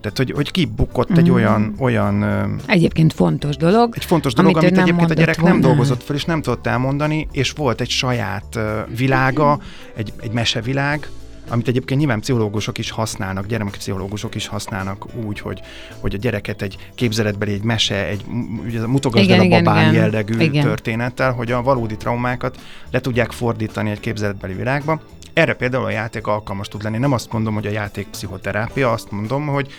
Tehát, 0.02 0.18
hogy, 0.18 0.32
hogy 0.32 0.52
kibukott 0.52 1.12
mm. 1.12 1.16
egy 1.16 1.30
olyan, 1.30 1.76
olyan... 1.80 2.24
Egyébként 2.66 3.14
fontos 3.14 3.58
dolog. 3.58 3.94
Egy 3.96 4.06
fontos 4.06 4.34
dolog, 4.34 4.58
amit, 4.58 4.70
amit 4.70 4.80
egyébként 4.80 5.10
a 5.10 5.14
gyerek 5.14 5.36
volna. 5.36 5.52
nem 5.52 5.62
dolgozott 5.62 6.04
fel, 6.04 6.16
és 6.16 6.26
nem 6.26 6.42
tudott 6.42 6.68
elmondani, 6.68 7.28
és 7.32 7.52
volt 7.52 7.82
egy 7.82 7.90
saját 7.90 8.60
világa, 8.96 9.60
egy, 9.96 10.14
egy 10.22 10.32
mesevilág, 10.32 11.10
amit 11.50 11.68
egyébként 11.68 12.00
nyilván 12.00 12.20
pszichológusok 12.20 12.78
is 12.78 12.92
használnak, 12.92 13.46
gyermekpszichológusok 13.46 14.36
is 14.36 14.48
használnak 14.48 15.06
úgy, 15.26 15.40
hogy, 15.40 15.62
hogy 16.00 16.14
a 16.14 16.18
gyereket 16.18 16.62
egy 16.62 16.78
képzeletbeli, 16.96 17.54
egy 17.54 17.64
mese, 17.64 18.08
egy 18.08 18.26
ugye, 18.66 18.88
mutogasd 18.88 19.30
el 19.30 19.40
a 19.40 19.48
babán 19.48 19.90
igen, 19.90 19.94
jellegű 19.94 20.40
igen. 20.40 20.64
történettel, 20.64 21.32
hogy 21.32 21.52
a 21.52 21.62
valódi 21.62 21.98
traumákat 21.98 22.60
le 22.92 23.00
tudják 23.00 23.32
fordítani 23.32 23.90
egy 23.90 24.00
képzeletbeli 24.00 24.54
világba. 24.54 25.02
Erre 25.34 25.54
például 25.54 25.86
a 25.86 25.90
játék 25.90 26.28
alkalmas 26.28 26.68
tud 26.68 26.84
lenni. 26.84 26.98
Nem 26.98 27.12
azt 27.12 27.32
mondom, 27.32 27.54
hogy 27.54 27.68
a 27.68 27.72
játék 27.72 28.08
pszichoterápia, 28.08 28.92
azt 28.92 29.12
mondom, 29.12 29.46
hogy 29.46 29.72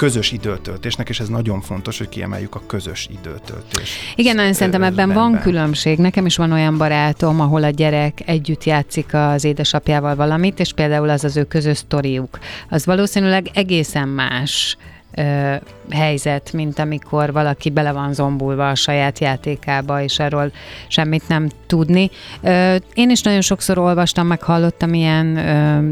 közös 0.00 0.32
időtöltésnek, 0.32 1.08
és 1.08 1.20
ez 1.20 1.28
nagyon 1.28 1.60
fontos, 1.60 1.98
hogy 1.98 2.08
kiemeljük 2.08 2.54
a 2.54 2.62
közös 2.66 3.08
időtöltés. 3.10 3.98
Igen, 4.14 4.34
nagyon 4.34 4.52
szerintem 4.52 4.82
ebben 4.82 5.12
van 5.12 5.40
különbség. 5.40 5.98
Nekem 5.98 6.26
is 6.26 6.36
van 6.36 6.52
olyan 6.52 6.78
barátom, 6.78 7.40
ahol 7.40 7.64
a 7.64 7.70
gyerek 7.70 8.22
együtt 8.26 8.64
játszik 8.64 9.14
az 9.14 9.44
édesapjával 9.44 10.14
valamit, 10.14 10.60
és 10.60 10.72
például 10.72 11.08
az 11.08 11.24
az 11.24 11.36
ő 11.36 11.44
közös 11.44 11.76
sztoriuk. 11.76 12.38
Az 12.68 12.86
valószínűleg 12.86 13.50
egészen 13.54 14.08
más 14.08 14.76
helyzet, 15.90 16.52
mint 16.52 16.78
amikor 16.78 17.32
valaki 17.32 17.70
bele 17.70 17.92
van 17.92 18.14
zombulva 18.14 18.68
a 18.68 18.74
saját 18.74 19.18
játékába, 19.18 20.02
és 20.02 20.18
arról 20.18 20.52
semmit 20.88 21.28
nem 21.28 21.48
tudni. 21.66 22.10
Én 22.94 23.10
is 23.10 23.22
nagyon 23.22 23.40
sokszor 23.40 23.78
olvastam, 23.78 24.26
meg 24.26 24.42
hallottam 24.42 24.94
ilyen 24.94 25.38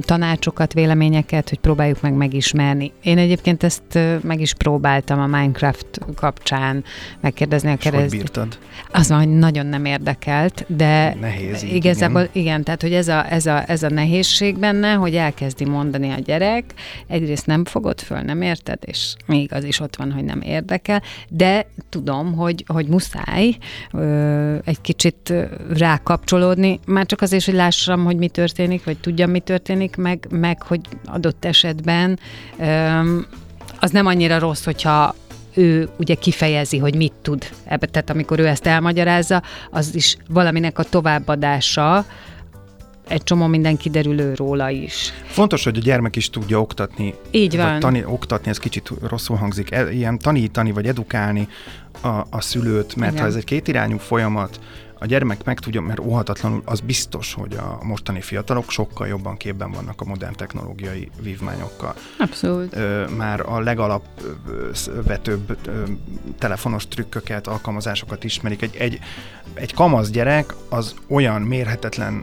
tanácsokat, 0.07 0.73
véleményeket, 0.73 1.49
hogy 1.49 1.59
próbáljuk 1.59 2.01
meg 2.01 2.13
megismerni. 2.13 2.93
Én 3.03 3.19
egyébként 3.19 3.63
ezt 3.63 3.99
meg 4.23 4.41
is 4.41 4.55
próbáltam 4.55 5.21
a 5.21 5.27
Minecraft 5.27 6.01
kapcsán 6.15 6.85
megkérdezni 7.21 7.71
a 7.71 7.77
keresztül. 7.77 8.49
Az 8.93 9.09
van, 9.09 9.19
hogy 9.19 9.39
nagyon 9.39 9.67
nem 9.67 9.85
érdekelt, 9.85 10.65
de 10.69 11.17
Nehéz 11.21 11.63
így, 11.63 11.75
igazából 11.75 12.21
igen. 12.21 12.43
igen, 12.43 12.65
tehát 12.65 12.83
hogy 12.83 12.93
ez 12.93 13.09
a, 13.09 13.33
ez, 13.33 13.47
a, 13.47 13.63
ez 13.67 13.83
a 13.83 13.89
nehézség 13.89 14.59
benne, 14.59 14.93
hogy 14.93 15.15
elkezdi 15.15 15.65
mondani 15.65 16.11
a 16.11 16.19
gyerek, 16.19 16.65
egyrészt 17.07 17.47
nem 17.47 17.65
fogod 17.65 18.01
föl, 18.01 18.21
nem 18.21 18.43
érted, 18.43 18.79
és 18.85 19.15
még 19.27 19.53
az 19.53 19.65
is 19.65 19.81
ott 19.81 19.88
van, 19.97 20.13
hogy 20.13 20.25
nem 20.25 20.41
érdekel, 20.41 21.03
de 21.29 21.67
tudom, 21.89 22.35
hogy, 22.35 22.65
hogy 22.67 22.87
muszáj 22.87 23.57
ö, 23.93 24.57
egy 24.65 24.81
kicsit 24.81 25.33
rákapcsolódni, 25.77 26.81
már 26.87 27.07
csak 27.07 27.21
azért, 27.21 27.45
hogy 27.45 27.55
lássam, 27.55 28.05
hogy 28.05 28.17
mi 28.17 28.29
történik, 28.29 28.85
vagy 28.85 28.99
tudjam, 28.99 29.31
mi 29.31 29.41
történik, 29.41 29.97
meg, 29.97 30.27
meg 30.31 30.63
hogy 30.63 30.81
adott 31.05 31.45
esetben 31.45 32.19
ö, 32.59 33.01
az 33.81 33.91
nem 33.91 34.07
annyira 34.07 34.39
rossz, 34.39 34.65
hogyha 34.65 35.15
ő 35.55 35.89
ugye 35.97 36.15
kifejezi, 36.15 36.79
hogy 36.79 36.95
mit 36.95 37.13
tud 37.23 37.45
ebbe, 37.65 37.87
tehát 37.87 38.11
amikor 38.11 38.39
ő 38.39 38.47
ezt 38.47 38.67
elmagyarázza, 38.67 39.43
az 39.71 39.95
is 39.95 40.17
valaminek 40.29 40.79
a 40.79 40.83
továbbadása, 40.83 42.05
egy 43.09 43.23
csomó 43.23 43.47
minden 43.47 43.77
kiderül 43.77 44.21
ő 44.21 44.35
róla 44.35 44.71
is. 44.71 45.13
Fontos, 45.27 45.65
hogy 45.65 45.77
a 45.77 45.81
gyermek 45.81 46.17
is 46.17 46.31
tudja 46.31 46.61
oktatni. 46.61 47.15
Így 47.31 47.57
van. 47.57 47.71
Vagy 47.71 47.81
tani, 47.81 48.05
oktatni, 48.05 48.51
ez 48.51 48.59
kicsit 48.59 48.91
rosszul 49.09 49.37
hangzik. 49.37 49.71
E, 49.71 49.93
ilyen 49.93 50.19
tanítani, 50.19 50.73
vagy 50.73 50.87
edukálni 50.87 51.49
a, 52.01 52.09
a 52.31 52.41
szülőt, 52.41 52.97
mert 52.97 53.13
Igen. 53.13 53.23
ha 53.23 53.29
ez 53.29 53.37
egy 53.37 53.45
kétirányú 53.45 53.97
folyamat, 53.99 54.61
a 55.01 55.07
gyermek 55.07 55.45
meg 55.45 55.59
tudja, 55.59 55.81
mert 55.81 55.99
óhatatlanul 55.99 56.63
az 56.65 56.81
biztos, 56.81 57.35
hogy 57.35 57.55
a 57.55 57.79
mostani 57.83 58.21
fiatalok 58.21 58.71
sokkal 58.71 59.07
jobban 59.07 59.37
képben 59.37 59.71
vannak 59.71 60.01
a 60.01 60.05
modern 60.05 60.35
technológiai 60.35 61.11
vívmányokkal. 61.21 61.95
Abszolút. 62.19 62.77
Már 63.17 63.41
a 63.41 63.61
legalapvetőbb 63.61 65.57
telefonos 66.39 66.89
trükköket, 66.89 67.47
alkalmazásokat 67.47 68.25
ismerik. 68.25 68.63
Egy, 68.63 68.77
egy, 68.77 68.99
egy 69.55 69.75
kamasz 69.75 70.11
gyerek 70.11 70.55
az 70.69 70.95
olyan 71.09 71.43
mérhetetlen 71.43 72.23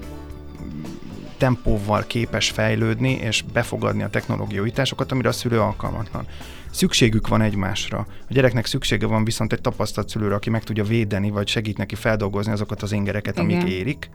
tempóval 1.38 2.04
képes 2.08 2.50
fejlődni 2.50 3.12
és 3.12 3.44
befogadni 3.54 4.04
a 4.04 4.10
technológiai 4.10 4.62
újításokat, 4.62 5.12
amire 5.12 5.30
a 5.30 5.32
szülő 5.32 5.60
alkalmatlan. 5.60 6.28
Szükségük 6.72 7.28
van 7.28 7.42
egymásra. 7.42 7.98
A 8.08 8.34
gyereknek 8.34 8.66
szüksége 8.66 9.06
van 9.06 9.24
viszont 9.24 9.54
egy 9.54 9.62
tapasztalt 9.62 10.10
szülőre, 10.10 10.36
aki 10.36 10.50
meg 10.50 10.64
tudja 10.64 10.84
védeni, 10.84 11.30
vagy 11.30 11.48
segít 11.48 11.78
neki 11.78 11.96
feldolgozni 11.96 12.52
azokat 12.52 12.82
az 12.82 12.92
ingereket, 12.92 13.40
amik 13.40 13.56
Igen. 13.56 13.68
érik. 13.68 14.10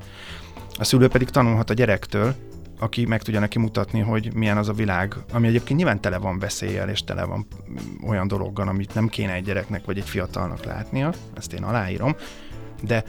A 0.78 0.84
szülő 0.84 1.08
pedig 1.08 1.28
tanulhat 1.28 1.70
a 1.70 1.74
gyerektől, 1.74 2.34
aki 2.78 3.06
meg 3.06 3.22
tudja 3.22 3.40
neki 3.40 3.58
mutatni, 3.58 4.00
hogy 4.00 4.34
milyen 4.34 4.56
az 4.56 4.68
a 4.68 4.72
világ, 4.72 5.14
ami 5.32 5.46
egyébként 5.46 5.78
nyilván 5.78 6.00
tele 6.00 6.18
van 6.18 6.38
veszéllyel, 6.38 6.88
és 6.88 7.04
tele 7.04 7.24
van 7.24 7.46
mm, 7.70 8.08
olyan 8.08 8.28
dologgal, 8.28 8.68
amit 8.68 8.94
nem 8.94 9.08
kéne 9.08 9.32
egy 9.32 9.44
gyereknek 9.44 9.84
vagy 9.84 9.98
egy 9.98 10.08
fiatalnak 10.08 10.64
látnia, 10.64 11.12
ezt 11.36 11.52
én 11.52 11.62
aláírom, 11.62 12.16
de 12.82 13.04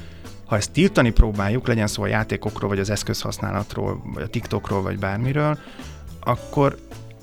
ha 0.51 0.58
ezt 0.58 0.72
tiltani 0.72 1.12
próbáljuk, 1.12 1.67
legyen 1.67 1.88
szó 1.88 2.03
a 2.03 2.08
játékokról, 2.08 2.70
vagy 2.70 2.79
az 2.79 2.89
eszközhasználatról, 2.89 4.01
vagy 4.13 4.24
a 4.24 4.27
TikTokról, 4.27 4.81
vagy 4.81 5.00
bármiről, 5.00 5.58
akkor 6.20 6.77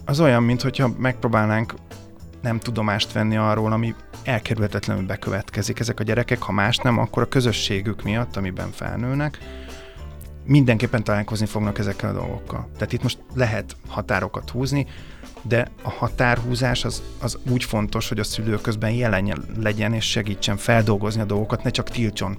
az 0.04 0.20
olyan, 0.20 0.42
mintha 0.42 0.90
megpróbálnánk 0.98 1.74
nem 2.42 2.58
tudomást 2.58 3.12
venni 3.12 3.36
arról, 3.36 3.72
ami 3.72 3.94
elkerülhetetlenül 4.24 5.06
bekövetkezik. 5.06 5.80
Ezek 5.80 6.00
a 6.00 6.02
gyerekek, 6.02 6.42
ha 6.42 6.52
más 6.52 6.76
nem, 6.76 6.98
akkor 6.98 7.22
a 7.22 7.28
közösségük 7.28 8.02
miatt, 8.02 8.36
amiben 8.36 8.70
felnőnek, 8.70 9.38
mindenképpen 10.44 11.04
találkozni 11.04 11.46
fognak 11.46 11.78
ezekkel 11.78 12.10
a 12.10 12.18
dolgokkal. 12.18 12.68
Tehát 12.74 12.92
itt 12.92 13.02
most 13.02 13.18
lehet 13.34 13.76
határokat 13.88 14.50
húzni, 14.50 14.86
de 15.42 15.70
a 15.82 15.90
határhúzás 15.90 16.84
az, 16.84 17.02
az 17.20 17.38
úgy 17.50 17.64
fontos, 17.64 18.08
hogy 18.08 18.18
a 18.18 18.24
szülő 18.24 18.56
közben 18.56 18.90
jelen 18.90 19.44
legyen 19.60 19.94
és 19.94 20.10
segítsen 20.10 20.56
feldolgozni 20.56 21.20
a 21.20 21.24
dolgokat, 21.24 21.62
ne 21.62 21.70
csak 21.70 21.90
tiltson 21.90 22.38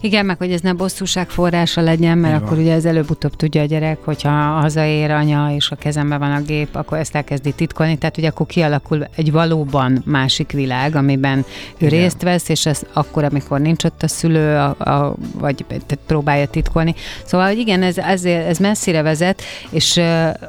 Igen, 0.00 0.26
meg 0.26 0.38
hogy 0.38 0.52
ez 0.52 0.60
ne 0.60 0.72
bosszúság 0.72 1.28
forrása 1.28 1.80
legyen, 1.80 2.18
mert 2.18 2.36
Így 2.36 2.42
akkor 2.42 2.58
ugye 2.58 2.72
ez 2.72 2.84
előbb-utóbb 2.84 3.36
tudja 3.36 3.62
a 3.62 3.64
gyerek, 3.64 3.98
hogyha 4.04 4.30
hazaér 4.30 5.10
anya, 5.10 5.54
és 5.54 5.70
a 5.70 5.76
kezemben 5.76 6.18
van 6.18 6.32
a 6.32 6.40
gép, 6.40 6.74
akkor 6.76 6.98
ezt 6.98 7.14
elkezdi 7.14 7.52
titkolni, 7.52 7.98
tehát 7.98 8.18
ugye 8.18 8.28
akkor 8.28 8.46
kialakul 8.46 9.08
egy 9.16 9.32
valóban 9.32 10.02
másik 10.04 10.52
világ, 10.52 10.94
amiben 10.94 11.38
ő 11.78 11.86
Igen. 11.86 12.00
részt 12.00 12.22
vesz, 12.22 12.48
és 12.48 12.66
ez 12.66 12.82
akkor, 12.92 13.24
amikor 13.24 13.60
nincs 13.60 13.84
ott 13.84 14.02
a 14.02 14.08
szülő, 14.08 14.56
a, 14.56 14.90
a, 14.90 15.14
vagy 15.38 15.64
tehát 15.68 15.98
próbálja 16.06 16.46
titkolni. 16.46 16.94
Szóval, 17.24 17.46
hogy 17.46 17.58
igen, 17.58 17.82
ez, 17.82 17.98
ezért, 17.98 18.46
ez 18.46 18.58
messzire 18.58 19.02
vezet, 19.02 19.42
és 19.70 20.00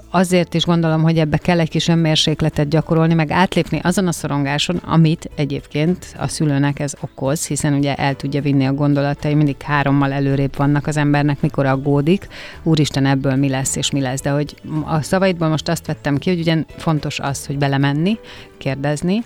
azért 0.10 0.53
is 0.53 0.63
gondolom, 0.63 1.01
hogy 1.01 1.17
ebbe 1.17 1.38
kell 1.38 1.60
egy 1.60 1.69
kis 1.69 1.88
önmérsékletet 1.88 2.67
gyakorolni, 2.67 3.13
meg 3.13 3.31
átlépni 3.31 3.79
azon 3.84 4.07
a 4.07 4.12
szorongáson, 4.12 4.75
amit 4.75 5.29
egyébként 5.36 6.15
a 6.17 6.27
szülőnek 6.27 6.79
ez 6.79 6.94
okoz, 7.01 7.48
hiszen 7.48 7.74
ugye 7.74 7.96
el 7.96 8.16
tudja 8.16 8.42
vinni 8.42 8.66
a 8.66 8.74
gondolatai, 9.05 9.33
mindig 9.33 9.61
hárommal 9.61 10.11
előrébb 10.11 10.55
vannak 10.55 10.87
az 10.87 10.98
embernek, 10.98 11.41
mikor 11.41 11.65
aggódik, 11.65 12.27
úristen 12.63 13.05
ebből 13.05 13.35
mi 13.35 13.50
lesz 13.50 13.75
és 13.75 13.91
mi 13.91 14.01
lesz, 14.01 14.22
de 14.22 14.29
hogy 14.29 14.55
a 14.85 15.01
szavaidból 15.01 15.48
most 15.48 15.70
azt 15.70 15.85
vettem 15.87 16.18
ki, 16.18 16.29
hogy 16.29 16.39
ugye 16.39 16.63
fontos 16.77 17.20
az, 17.20 17.46
hogy 17.46 17.57
belemenni, 17.57 18.18
kérdezni, 18.57 19.24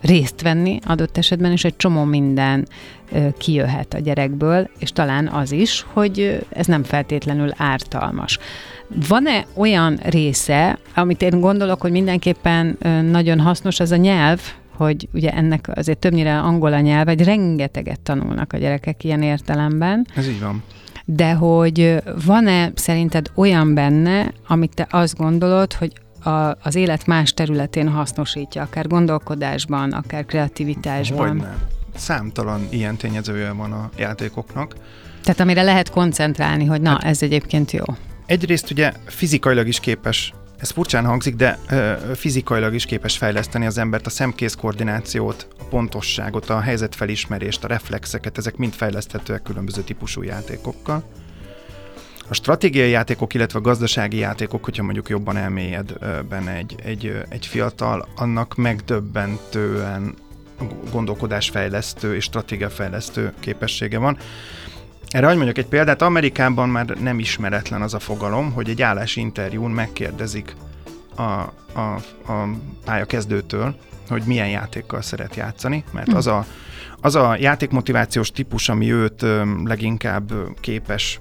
részt 0.00 0.42
venni 0.42 0.78
adott 0.86 1.16
esetben, 1.16 1.52
és 1.52 1.64
egy 1.64 1.76
csomó 1.76 2.04
minden 2.04 2.68
kijöhet 3.38 3.94
a 3.94 3.98
gyerekből, 3.98 4.70
és 4.78 4.92
talán 4.92 5.28
az 5.28 5.52
is, 5.52 5.86
hogy 5.92 6.46
ez 6.48 6.66
nem 6.66 6.82
feltétlenül 6.82 7.50
ártalmas. 7.56 8.38
Van-e 9.08 9.44
olyan 9.54 9.98
része, 10.02 10.78
amit 10.94 11.22
én 11.22 11.40
gondolok, 11.40 11.80
hogy 11.80 11.90
mindenképpen 11.90 12.78
nagyon 13.10 13.40
hasznos, 13.40 13.80
az 13.80 13.90
a 13.90 13.96
nyelv, 13.96 14.40
hogy 14.84 15.08
ugye 15.12 15.30
ennek 15.30 15.70
azért 15.74 15.98
többnyire 15.98 16.38
angol 16.38 16.72
a 16.72 16.80
nyelv, 16.80 17.04
vagy 17.04 17.24
rengeteget 17.24 18.00
tanulnak 18.00 18.52
a 18.52 18.56
gyerekek 18.56 19.04
ilyen 19.04 19.22
értelemben, 19.22 20.06
Ez 20.16 20.28
így 20.28 20.40
van. 20.40 20.62
de 21.04 21.32
hogy 21.32 21.96
van-e 22.24 22.70
szerinted 22.74 23.30
olyan 23.34 23.74
benne, 23.74 24.32
amit 24.46 24.74
te 24.74 24.86
azt 24.90 25.16
gondolod, 25.16 25.72
hogy 25.72 25.92
a, 26.24 26.30
az 26.62 26.74
élet 26.74 27.06
más 27.06 27.32
területén 27.32 27.88
hasznosítja, 27.88 28.62
akár 28.62 28.86
gondolkodásban, 28.86 29.92
akár 29.92 30.24
kreativitásban? 30.24 31.28
Hogyne. 31.28 31.56
Számtalan 31.96 32.66
ilyen 32.70 32.96
tényezője 32.96 33.52
van 33.52 33.72
a 33.72 33.90
játékoknak. 33.96 34.74
Tehát 35.22 35.40
amire 35.40 35.62
lehet 35.62 35.90
koncentrálni, 35.90 36.64
hogy 36.64 36.80
na, 36.80 36.98
ez 36.98 37.22
egyébként 37.22 37.70
jó. 37.70 37.84
Egyrészt 38.26 38.70
ugye 38.70 38.92
fizikailag 39.06 39.68
is 39.68 39.80
képes, 39.80 40.32
ez 40.60 40.70
furcsán 40.70 41.06
hangzik, 41.06 41.34
de 41.34 41.58
ö, 41.70 41.92
fizikailag 42.14 42.74
is 42.74 42.84
képes 42.84 43.16
fejleszteni 43.16 43.66
az 43.66 43.78
embert, 43.78 44.06
a 44.06 44.10
szemkész 44.10 44.54
koordinációt, 44.54 45.46
a 45.58 45.64
pontosságot, 45.64 46.50
a 46.50 46.60
helyzetfelismerést, 46.60 47.64
a 47.64 47.68
reflexeket, 47.68 48.38
ezek 48.38 48.56
mind 48.56 48.72
fejleszthetőek 48.72 49.42
különböző 49.42 49.82
típusú 49.82 50.22
játékokkal. 50.22 51.04
A 52.28 52.34
stratégiai 52.34 52.90
játékok, 52.90 53.34
illetve 53.34 53.58
a 53.58 53.62
gazdasági 53.62 54.16
játékok, 54.16 54.64
hogyha 54.64 54.82
mondjuk 54.82 55.08
jobban 55.08 55.36
elmélyed 55.36 55.92
benne 56.28 56.52
egy, 56.52 56.74
egy, 56.84 57.22
egy 57.28 57.46
fiatal, 57.46 58.08
annak 58.16 58.54
megdöbbentően 58.54 60.14
gondolkodásfejlesztő 60.92 62.14
és 62.14 62.24
stratégiafejlesztő 62.24 63.32
képessége 63.40 63.98
van. 63.98 64.18
Erre 65.10 65.26
hogy 65.26 65.36
mondjuk 65.36 65.58
egy 65.58 65.66
példát, 65.66 66.02
Amerikában 66.02 66.68
már 66.68 66.86
nem 66.86 67.18
ismeretlen 67.18 67.82
az 67.82 67.94
a 67.94 67.98
fogalom, 67.98 68.52
hogy 68.52 68.68
egy 68.68 68.82
állási 68.82 69.20
interjún 69.20 69.70
megkérdezik 69.70 70.56
a, 71.16 71.22
a, 71.22 72.00
a 72.26 72.48
pályakezdőtől, 72.84 73.74
hogy 74.08 74.22
milyen 74.26 74.48
játékkal 74.48 75.02
szeret 75.02 75.36
játszani, 75.36 75.84
mert 75.92 76.12
az 76.12 76.26
a, 76.26 76.46
az 77.00 77.14
a 77.14 77.36
játékmotivációs 77.36 78.30
típus, 78.30 78.68
ami 78.68 78.92
őt 78.92 79.24
leginkább 79.64 80.32
képes 80.60 81.20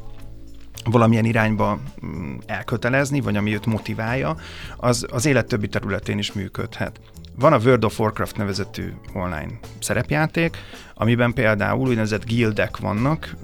valamilyen 0.84 1.25
irányba 1.25 1.80
mm, 2.06 2.36
elkötelezni, 2.45 3.21
vagy 3.21 3.38
ami 3.38 3.54
őt 3.54 3.65
motiválja, 3.65 4.36
az 4.78 5.06
az 5.12 5.25
élet 5.25 5.47
többi 5.47 5.67
területén 5.67 6.17
is 6.17 6.34
működhet. 6.34 6.99
Van 7.36 7.54
a 7.54 7.58
World 7.58 7.86
of 7.86 7.99
Warcraft 7.99 8.38
nevezetű 8.38 8.93
online 9.13 9.60
szerepjáték, 9.80 10.58
amiben 10.93 11.34
például 11.34 11.88
úgynevezett 11.88 12.25
gildek 12.25 12.78
vannak, 12.78 13.36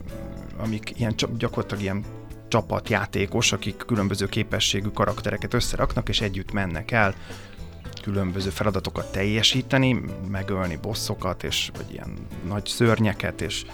amik 0.57 0.93
ilyen 0.99 1.15
gyakorlatilag 1.37 1.83
ilyen 1.83 2.03
csapatjátékos, 2.47 3.51
akik 3.51 3.75
különböző 3.85 4.25
képességű 4.25 4.87
karaktereket 4.87 5.53
összeraknak, 5.53 6.09
és 6.09 6.21
együtt 6.21 6.51
mennek 6.51 6.91
el 6.91 7.15
különböző 8.05 8.49
feladatokat 8.49 9.11
teljesíteni, 9.11 10.01
megölni 10.31 10.77
bosszokat, 10.81 11.43
és 11.43 11.71
vagy 11.75 11.85
ilyen 11.91 12.13
nagy 12.47 12.65
szörnyeket, 12.65 13.41
és 13.41 13.65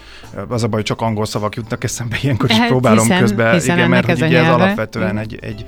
az 0.47 0.63
a 0.63 0.67
baj, 0.67 0.75
hogy 0.75 0.83
csak 0.83 1.01
angol 1.01 1.25
szavak 1.25 1.55
jutnak 1.55 1.83
eszembe, 1.83 2.17
ilyenkor 2.21 2.49
is 2.49 2.57
hát, 2.57 2.67
próbálom 2.67 2.99
hiszen, 2.99 3.19
közben, 3.19 3.53
hiszen 3.53 3.77
igen, 3.77 3.89
mert 3.89 4.05
hogy 4.05 4.21
ugye 4.21 4.39
ez 4.39 4.49
alapvetően 4.49 5.17
egy, 5.17 5.37
egy, 5.41 5.65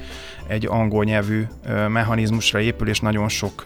egy 0.48 0.66
angol 0.66 1.04
nyelvű 1.04 1.48
mechanizmusra 1.88 2.60
épül, 2.60 2.88
és 2.88 3.00
nagyon 3.00 3.30
sok 3.30 3.64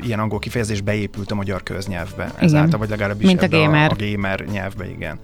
ilyen 0.00 0.18
angol 0.18 0.38
kifejezés 0.38 0.80
beépült 0.80 1.30
a 1.30 1.34
magyar 1.34 1.62
köznyelvbe. 1.62 2.32
Ezáltal, 2.38 2.78
vagy 2.78 2.88
legalábbis 2.88 3.26
Mint 3.26 3.42
a 3.42 3.48
gamer. 3.48 3.90
A, 3.90 3.94
a 3.94 4.10
gamer 4.10 4.44
nyelvbe, 4.44 4.88
igen. 4.88 5.18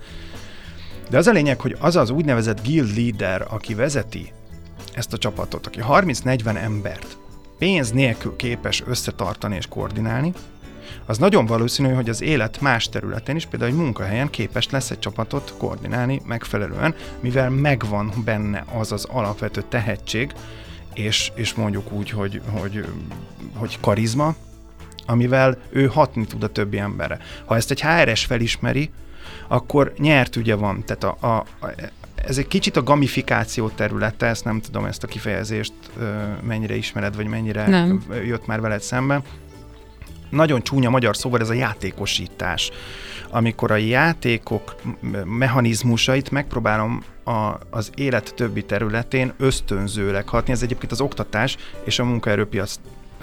De 1.08 1.16
az 1.16 1.26
a 1.26 1.32
lényeg, 1.32 1.60
hogy 1.60 1.76
az 1.80 1.96
az 1.96 2.10
úgynevezett 2.10 2.66
guild 2.66 2.96
leader, 2.96 3.46
aki 3.50 3.74
vezeti 3.74 4.32
ezt 4.94 5.12
a 5.12 5.18
csapatot, 5.18 5.66
aki 5.66 5.80
30-40 5.88 6.56
embert 6.56 7.16
pénz 7.58 7.90
nélkül 7.90 8.36
képes 8.36 8.82
összetartani 8.86 9.56
és 9.56 9.66
koordinálni, 9.66 10.32
az 11.06 11.18
nagyon 11.18 11.46
valószínű, 11.46 11.92
hogy 11.92 12.08
az 12.08 12.22
élet 12.22 12.60
más 12.60 12.88
területén 12.88 13.36
is, 13.36 13.46
például 13.46 13.70
egy 13.70 13.76
munkahelyen 13.76 14.30
képes 14.30 14.70
lesz 14.70 14.90
egy 14.90 14.98
csapatot 14.98 15.54
koordinálni 15.58 16.20
megfelelően, 16.26 16.94
mivel 17.20 17.50
megvan 17.50 18.12
benne 18.24 18.64
az 18.78 18.92
az 18.92 19.04
alapvető 19.04 19.62
tehetség, 19.68 20.32
és, 20.94 21.32
és 21.34 21.54
mondjuk 21.54 21.92
úgy, 21.92 22.10
hogy, 22.10 22.40
hogy, 22.50 22.84
hogy 23.54 23.78
karizma, 23.80 24.34
amivel 25.06 25.58
ő 25.70 25.86
hatni 25.86 26.26
tud 26.26 26.42
a 26.42 26.48
többi 26.48 26.78
emberre. 26.78 27.18
Ha 27.44 27.56
ezt 27.56 27.70
egy 27.70 27.82
HRS 27.82 28.24
felismeri, 28.24 28.90
akkor 29.48 29.92
nyert 29.98 30.36
ugye 30.36 30.54
van. 30.54 30.84
Tehát 30.84 31.04
a, 31.04 31.16
a, 31.26 31.36
a, 31.66 31.72
ez 32.14 32.38
egy 32.38 32.48
kicsit 32.48 32.76
a 32.76 32.82
gamifikáció 32.82 33.68
területe, 33.68 34.26
ezt 34.26 34.44
nem 34.44 34.60
tudom 34.60 34.84
ezt 34.84 35.02
a 35.02 35.06
kifejezést 35.06 35.72
mennyire 36.42 36.74
ismered, 36.76 37.16
vagy 37.16 37.26
mennyire 37.26 37.68
nem. 37.68 38.04
jött 38.26 38.46
már 38.46 38.60
veled 38.60 38.80
szembe. 38.80 39.22
Nagyon 40.30 40.62
csúnya 40.62 40.90
magyar 40.90 41.16
szóval 41.16 41.40
ez 41.40 41.48
a 41.48 41.52
játékosítás, 41.52 42.70
amikor 43.30 43.70
a 43.70 43.76
játékok 43.76 44.74
mechanizmusait 45.24 46.30
megpróbálom 46.30 47.02
a, 47.24 47.58
az 47.70 47.90
élet 47.94 48.34
többi 48.34 48.64
területén 48.64 49.32
ösztönzőleg 49.38 50.28
hatni. 50.28 50.52
Ez 50.52 50.62
egyébként 50.62 50.92
az 50.92 51.00
oktatás 51.00 51.56
és 51.84 51.98
a 51.98 52.04
munkaerőpiac 52.04 52.74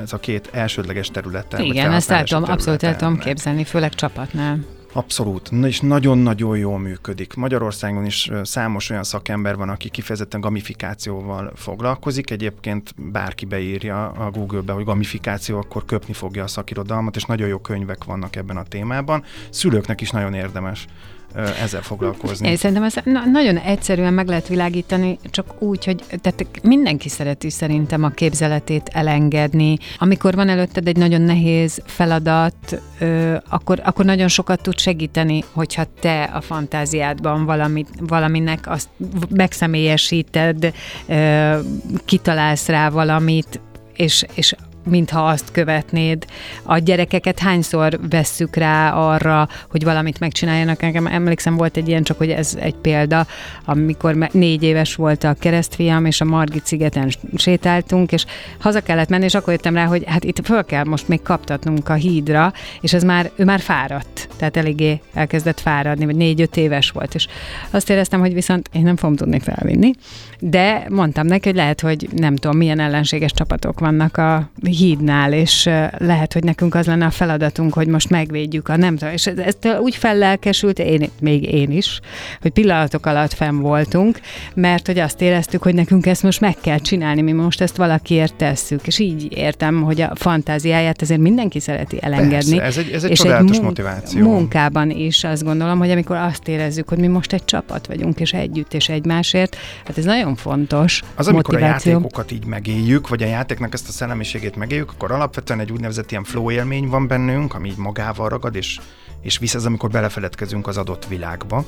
ez 0.01 0.13
a 0.13 0.19
két 0.19 0.49
elsődleges 0.51 1.07
területe. 1.07 1.63
Igen, 1.63 1.91
ezt 1.91 2.11
el 2.11 2.23
tudom, 2.23 2.43
abszolút 2.43 2.83
el 2.83 2.95
tudom 2.95 3.17
képzelni, 3.17 3.63
főleg 3.63 3.93
csapatnál. 3.93 4.59
Abszolút, 4.95 5.51
és 5.63 5.79
nagyon-nagyon 5.79 6.57
jól 6.57 6.79
működik. 6.79 7.33
Magyarországon 7.33 8.05
is 8.05 8.31
számos 8.43 8.89
olyan 8.89 9.03
szakember 9.03 9.55
van, 9.55 9.69
aki 9.69 9.89
kifejezetten 9.89 10.41
gamifikációval 10.41 11.51
foglalkozik. 11.55 12.29
Egyébként 12.29 12.93
bárki 13.11 13.45
beírja 13.45 14.07
a 14.07 14.31
Google-be, 14.31 14.73
hogy 14.73 14.83
gamifikáció, 14.83 15.57
akkor 15.57 15.85
köpni 15.85 16.13
fogja 16.13 16.43
a 16.43 16.47
szakirodalmat, 16.47 17.15
és 17.15 17.23
nagyon 17.23 17.47
jó 17.47 17.57
könyvek 17.57 18.03
vannak 18.03 18.35
ebben 18.35 18.57
a 18.57 18.63
témában. 18.63 19.23
Szülőknek 19.49 20.01
is 20.01 20.09
nagyon 20.09 20.33
érdemes 20.33 20.87
ezzel 21.35 21.81
foglalkozni. 21.81 22.47
Én 22.49 22.55
szerintem 22.55 22.83
ezt 22.85 23.01
na- 23.05 23.25
nagyon 23.25 23.57
egyszerűen 23.57 24.13
meg 24.13 24.27
lehet 24.27 24.47
világítani, 24.47 25.19
csak 25.29 25.61
úgy, 25.61 25.85
hogy 25.85 26.03
tehát 26.21 26.45
mindenki 26.63 27.09
szereti 27.09 27.49
szerintem 27.49 28.03
a 28.03 28.09
képzeletét 28.09 28.89
elengedni. 28.93 29.77
Amikor 29.97 30.35
van 30.35 30.49
előtted 30.49 30.87
egy 30.87 30.97
nagyon 30.97 31.21
nehéz 31.21 31.81
feladat, 31.85 32.81
ö, 32.99 33.35
akkor, 33.49 33.81
akkor 33.83 34.05
nagyon 34.05 34.27
sokat 34.27 34.61
tud 34.61 34.79
segíteni, 34.79 35.43
hogyha 35.51 35.83
te 35.99 36.23
a 36.23 36.41
fantáziádban 36.41 37.45
valamit, 37.45 37.89
valaminek 37.99 38.69
azt 38.69 38.89
megszemélyesíted, 39.29 40.73
ö, 41.07 41.59
kitalálsz 42.05 42.67
rá 42.67 42.89
valamit, 42.89 43.59
és, 43.95 44.25
és 44.33 44.55
mintha 44.85 45.27
azt 45.27 45.51
követnéd. 45.51 46.25
A 46.63 46.77
gyerekeket 46.77 47.39
hányszor 47.39 47.99
vesszük 48.09 48.55
rá 48.55 48.91
arra, 48.91 49.47
hogy 49.69 49.83
valamit 49.83 50.19
megcsináljanak. 50.19 50.81
Nekem 50.81 51.07
emlékszem, 51.07 51.55
volt 51.55 51.77
egy 51.77 51.87
ilyen, 51.87 52.03
csak 52.03 52.17
hogy 52.17 52.29
ez 52.29 52.57
egy 52.59 52.75
példa, 52.75 53.27
amikor 53.65 54.15
négy 54.31 54.63
éves 54.63 54.95
volt 54.95 55.23
a 55.23 55.35
keresztfiam, 55.39 56.05
és 56.05 56.21
a 56.21 56.25
Margit 56.25 56.65
szigeten 56.65 57.11
sétáltunk, 57.35 58.11
és 58.11 58.25
haza 58.59 58.81
kellett 58.81 59.09
menni, 59.09 59.23
és 59.23 59.35
akkor 59.35 59.53
jöttem 59.53 59.75
rá, 59.75 59.85
hogy 59.85 60.03
hát 60.05 60.23
itt 60.23 60.45
föl 60.45 60.65
kell 60.65 60.83
most 60.83 61.07
még 61.07 61.21
kaptatnunk 61.21 61.89
a 61.89 61.93
hídra, 61.93 62.53
és 62.81 62.93
ez 62.93 63.03
már, 63.03 63.31
ő 63.35 63.43
már 63.43 63.59
fáradt, 63.59 64.27
tehát 64.37 64.57
eléggé 64.57 65.01
elkezdett 65.13 65.59
fáradni, 65.59 66.05
vagy 66.05 66.15
négy-öt 66.15 66.57
éves 66.57 66.89
volt, 66.91 67.15
és 67.15 67.27
azt 67.69 67.89
éreztem, 67.89 68.19
hogy 68.19 68.33
viszont 68.33 68.69
én 68.73 68.81
nem 68.81 68.95
fogom 68.95 69.15
tudni 69.15 69.39
felvinni, 69.39 69.91
de 70.39 70.85
mondtam 70.89 71.27
neki, 71.27 71.47
hogy 71.47 71.57
lehet, 71.57 71.81
hogy 71.81 72.07
nem 72.15 72.35
tudom, 72.35 72.57
milyen 72.57 72.79
ellenséges 72.79 73.31
csapatok 73.31 73.79
vannak 73.79 74.17
a 74.17 74.49
hídnál, 74.63 75.33
és 75.33 75.69
lehet, 75.97 76.33
hogy 76.33 76.43
nekünk 76.43 76.75
az 76.75 76.85
lenne 76.85 77.05
a 77.05 77.09
feladatunk, 77.09 77.73
hogy 77.73 77.87
most 77.87 78.09
megvédjük 78.09 78.67
a 78.69 78.75
nem 78.75 78.97
tudom, 78.97 79.13
és 79.13 79.25
ezt 79.25 79.67
úgy 79.81 79.95
fellelkesült, 79.95 80.79
én, 80.79 81.09
még 81.19 81.53
én 81.53 81.71
is, 81.71 81.99
hogy 82.41 82.51
pillanatok 82.51 83.05
alatt 83.05 83.33
fenn 83.33 83.59
voltunk, 83.59 84.19
mert 84.53 84.85
hogy 84.85 84.99
azt 84.99 85.21
éreztük, 85.21 85.63
hogy 85.63 85.73
nekünk 85.73 86.05
ezt 86.05 86.23
most 86.23 86.41
meg 86.41 86.55
kell 86.61 86.79
csinálni, 86.79 87.21
mi 87.21 87.31
most 87.31 87.61
ezt 87.61 87.75
valakiért 87.75 88.35
tesszük, 88.35 88.87
és 88.87 88.99
így 88.99 89.27
értem, 89.37 89.81
hogy 89.81 90.01
a 90.01 90.11
fantáziáját 90.15 91.01
azért 91.01 91.19
mindenki 91.19 91.59
szereti 91.59 91.97
elengedni. 92.01 92.57
Persze, 92.57 92.79
ez 92.79 92.85
egy, 92.85 92.93
ez 92.93 93.03
egy 93.03 93.11
és 93.11 93.17
csodálatos 93.17 93.49
egy 93.49 93.55
mun- 93.55 93.67
motiváció. 93.67 94.21
Munkában 94.21 94.89
is 94.89 95.23
azt 95.23 95.43
gondolom, 95.43 95.77
hogy 95.77 95.91
amikor 95.91 96.15
azt 96.15 96.47
érezzük, 96.47 96.89
hogy 96.89 96.97
mi 96.97 97.07
most 97.07 97.33
egy 97.33 97.45
csapat 97.45 97.87
vagyunk, 97.87 98.19
és 98.19 98.33
együtt, 98.33 98.73
és 98.73 98.89
egymásért, 98.89 99.57
hát 99.85 99.97
ez 99.97 100.05
nagyon 100.05 100.34
fontos 100.35 101.01
Az, 101.15 101.27
amikor 101.27 101.53
motiváció. 101.53 101.91
a 101.91 101.95
játékokat 101.95 102.31
így 102.31 102.45
megéljük, 102.45 103.07
vagy 103.07 103.23
a 103.23 103.25
játéknak 103.25 103.73
ezt 103.73 103.87
a 103.87 103.91
szellemiségét 103.91 104.55
megéljük, 104.55 104.91
akkor 104.91 105.11
alapvetően 105.11 105.59
egy 105.59 105.71
úgynevezett 105.71 106.11
ilyen 106.11 106.23
flow 106.23 106.51
élmény 106.51 106.87
van 106.87 107.07
bennünk, 107.07 107.53
ami 107.53 107.69
így 107.69 107.77
magával 107.77 108.29
ragad, 108.29 108.55
és, 108.55 108.79
és 109.21 109.37
visz 109.37 109.55
ez, 109.55 109.65
amikor 109.65 109.89
belefeledkezünk 109.89 110.67
az 110.67 110.77
adott 110.77 111.05
világba. 111.07 111.65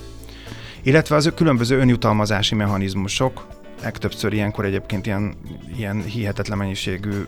Illetve 0.81 1.15
az 1.15 1.31
különböző 1.35 1.79
önjutalmazási 1.79 2.55
mechanizmusok, 2.55 3.47
legtöbbször 3.81 4.33
ilyenkor 4.33 4.65
egyébként 4.65 5.05
ilyen, 5.05 5.35
ilyen 5.75 6.01
hihetetlen 6.01 6.57
mennyiségű 6.57 7.25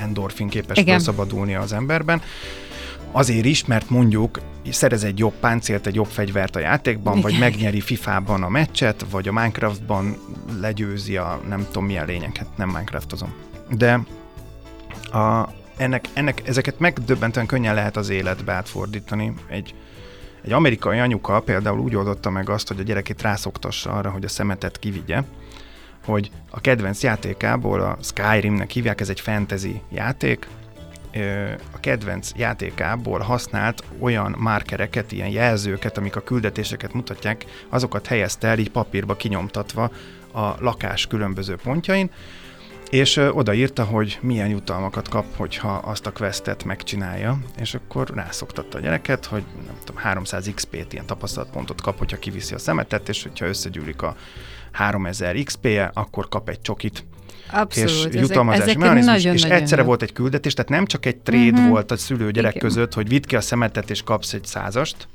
endorfin 0.00 0.48
képes 0.48 0.78
Igen. 0.78 0.94
felszabadulni 0.94 1.54
az 1.54 1.72
emberben. 1.72 2.22
Azért 3.12 3.44
is, 3.44 3.64
mert 3.64 3.90
mondjuk 3.90 4.40
szerez 4.70 5.04
egy 5.04 5.18
jobb 5.18 5.32
páncélt, 5.40 5.86
egy 5.86 5.94
jobb 5.94 6.06
fegyvert 6.06 6.56
a 6.56 6.58
játékban, 6.58 7.16
Igen. 7.16 7.30
vagy 7.30 7.40
megnyeri 7.40 7.80
FIFA-ban 7.80 8.42
a 8.42 8.48
meccset, 8.48 9.04
vagy 9.10 9.28
a 9.28 9.32
Minecraftban 9.32 10.16
legyőzi 10.60 11.16
a 11.16 11.40
nem 11.48 11.66
tudom 11.66 11.84
milyen 11.84 12.06
lényeket, 12.06 12.46
nem 12.56 12.68
Minecraftozom. 12.68 13.34
De 13.70 14.00
a, 15.18 15.48
ennek, 15.76 16.04
ennek, 16.12 16.48
ezeket 16.48 16.78
megdöbbentően 16.78 17.46
könnyen 17.46 17.74
lehet 17.74 17.96
az 17.96 18.08
életbe 18.08 18.52
átfordítani. 18.52 19.32
Egy, 19.48 19.74
egy 20.44 20.52
amerikai 20.52 20.98
anyuka 20.98 21.40
például 21.40 21.78
úgy 21.78 21.96
oldotta 21.96 22.30
meg 22.30 22.48
azt, 22.48 22.68
hogy 22.68 22.80
a 22.80 22.82
gyerekét 22.82 23.22
rászoktassa 23.22 23.90
arra, 23.92 24.10
hogy 24.10 24.24
a 24.24 24.28
szemetet 24.28 24.78
kivigye, 24.78 25.22
hogy 26.04 26.30
a 26.50 26.60
kedvenc 26.60 27.02
játékából, 27.02 27.80
a 27.80 27.96
Skyrimnek 28.00 28.70
hívják, 28.70 29.00
ez 29.00 29.08
egy 29.08 29.20
fantasy 29.20 29.80
játék, 29.90 30.46
a 31.72 31.80
kedvenc 31.80 32.30
játékából 32.36 33.18
használt 33.18 33.84
olyan 33.98 34.36
márkereket, 34.38 35.12
ilyen 35.12 35.28
jelzőket, 35.28 35.98
amik 35.98 36.16
a 36.16 36.20
küldetéseket 36.20 36.92
mutatják, 36.92 37.44
azokat 37.68 38.06
helyezte 38.06 38.48
el 38.48 38.58
így 38.58 38.70
papírba 38.70 39.16
kinyomtatva 39.16 39.90
a 40.32 40.54
lakás 40.58 41.06
különböző 41.06 41.56
pontjain, 41.56 42.10
és 42.90 43.16
odaírta, 43.16 43.84
hogy 43.84 44.18
milyen 44.22 44.48
jutalmakat 44.48 45.08
kap, 45.08 45.36
hogyha 45.36 45.72
azt 45.72 46.06
a 46.06 46.12
questet 46.12 46.64
megcsinálja, 46.64 47.38
és 47.60 47.74
akkor 47.74 48.10
rászoktatta 48.14 48.78
a 48.78 48.80
gyereket, 48.80 49.24
hogy 49.24 49.44
nem 49.66 49.74
tudom, 49.84 50.02
300 50.02 50.50
XP-t, 50.54 50.92
ilyen 50.92 51.06
tapasztalatpontot 51.06 51.80
kap, 51.80 51.98
hogyha 51.98 52.18
kiviszi 52.18 52.54
a 52.54 52.58
szemetet, 52.58 53.08
és 53.08 53.22
hogyha 53.22 53.46
összegyűlik 53.46 54.02
a 54.02 54.16
3000 54.72 55.36
XP-je, 55.44 55.90
akkor 55.94 56.28
kap 56.28 56.48
egy 56.48 56.60
csokit. 56.60 57.04
Abszolút, 57.52 58.14
és 58.14 58.20
jutalmazási 58.20 58.62
ezek, 58.62 58.76
mechanizmus, 58.76 59.14
nagyon, 59.14 59.34
és 59.34 59.42
nagyon 59.42 59.56
egyszerre 59.56 59.76
nagyon. 59.76 59.86
volt 59.86 60.02
egy 60.02 60.12
küldetés, 60.12 60.54
tehát 60.54 60.70
nem 60.70 60.86
csak 60.86 61.06
egy 61.06 61.16
trade 61.16 61.50
uh-huh. 61.50 61.68
volt 61.68 61.90
a 61.90 61.96
szülő-gyerek 61.96 62.58
között, 62.58 62.94
hogy 62.94 63.08
vidd 63.08 63.26
ki 63.26 63.36
a 63.36 63.40
szemetet 63.40 63.90
és 63.90 64.02
kapsz 64.02 64.32
egy 64.32 64.44
százast, 64.44 65.08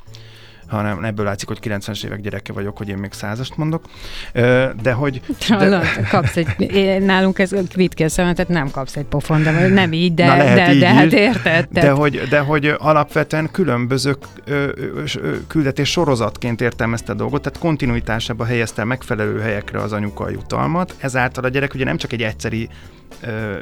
hanem 0.68 1.04
ebből 1.04 1.26
látszik, 1.26 1.48
hogy 1.48 1.60
90-es 1.62 2.06
évek 2.06 2.22
gyereke 2.22 2.54
vagyok, 2.54 2.78
hogy 2.78 2.90
én 2.90 2.98
még 2.98 3.12
százast 3.12 3.58
mondok. 3.58 3.84
De 4.82 4.92
hogy... 4.92 5.22
De... 5.50 5.82
kapsz 6.10 6.38
egy, 6.38 7.02
nálunk 7.02 7.40
ez 7.40 7.56
kvitke 7.70 8.08
tehát 8.08 8.48
nem 8.48 8.72
kapsz 8.72 8.96
egy 8.96 9.06
pofon, 9.06 9.44
de 9.44 9.68
nem 9.68 9.94
így, 9.94 10.14
de, 10.14 10.26
Na, 10.26 10.36
de, 10.36 10.74
így 10.74 10.80
de 10.80 10.94
hát 10.94 11.14
érted. 11.14 11.68
De 11.72 11.90
hogy, 11.90 12.22
de 12.30 12.40
hogy 12.40 12.76
alapvetően 12.78 13.52
különböző 13.52 14.16
küldetés 15.48 15.90
sorozatként 15.90 16.62
értelmezte 16.62 17.12
a 17.12 17.16
dolgot, 17.16 17.42
tehát 17.42 17.60
kontinuitásába 17.60 18.46
helyezte 18.46 18.84
megfelelő 18.84 19.40
helyekre 19.40 19.80
az 19.82 19.94
anyuka 19.94 20.24
a 20.24 20.30
jutalmat, 20.30 20.96
ezáltal 20.98 21.44
a 21.44 21.50
gyerek 21.50 21.74
ugye 21.74 21.84
nem 21.84 21.98
csak 21.98 22.14
egy 22.14 22.22
egyszeri 22.22 22.70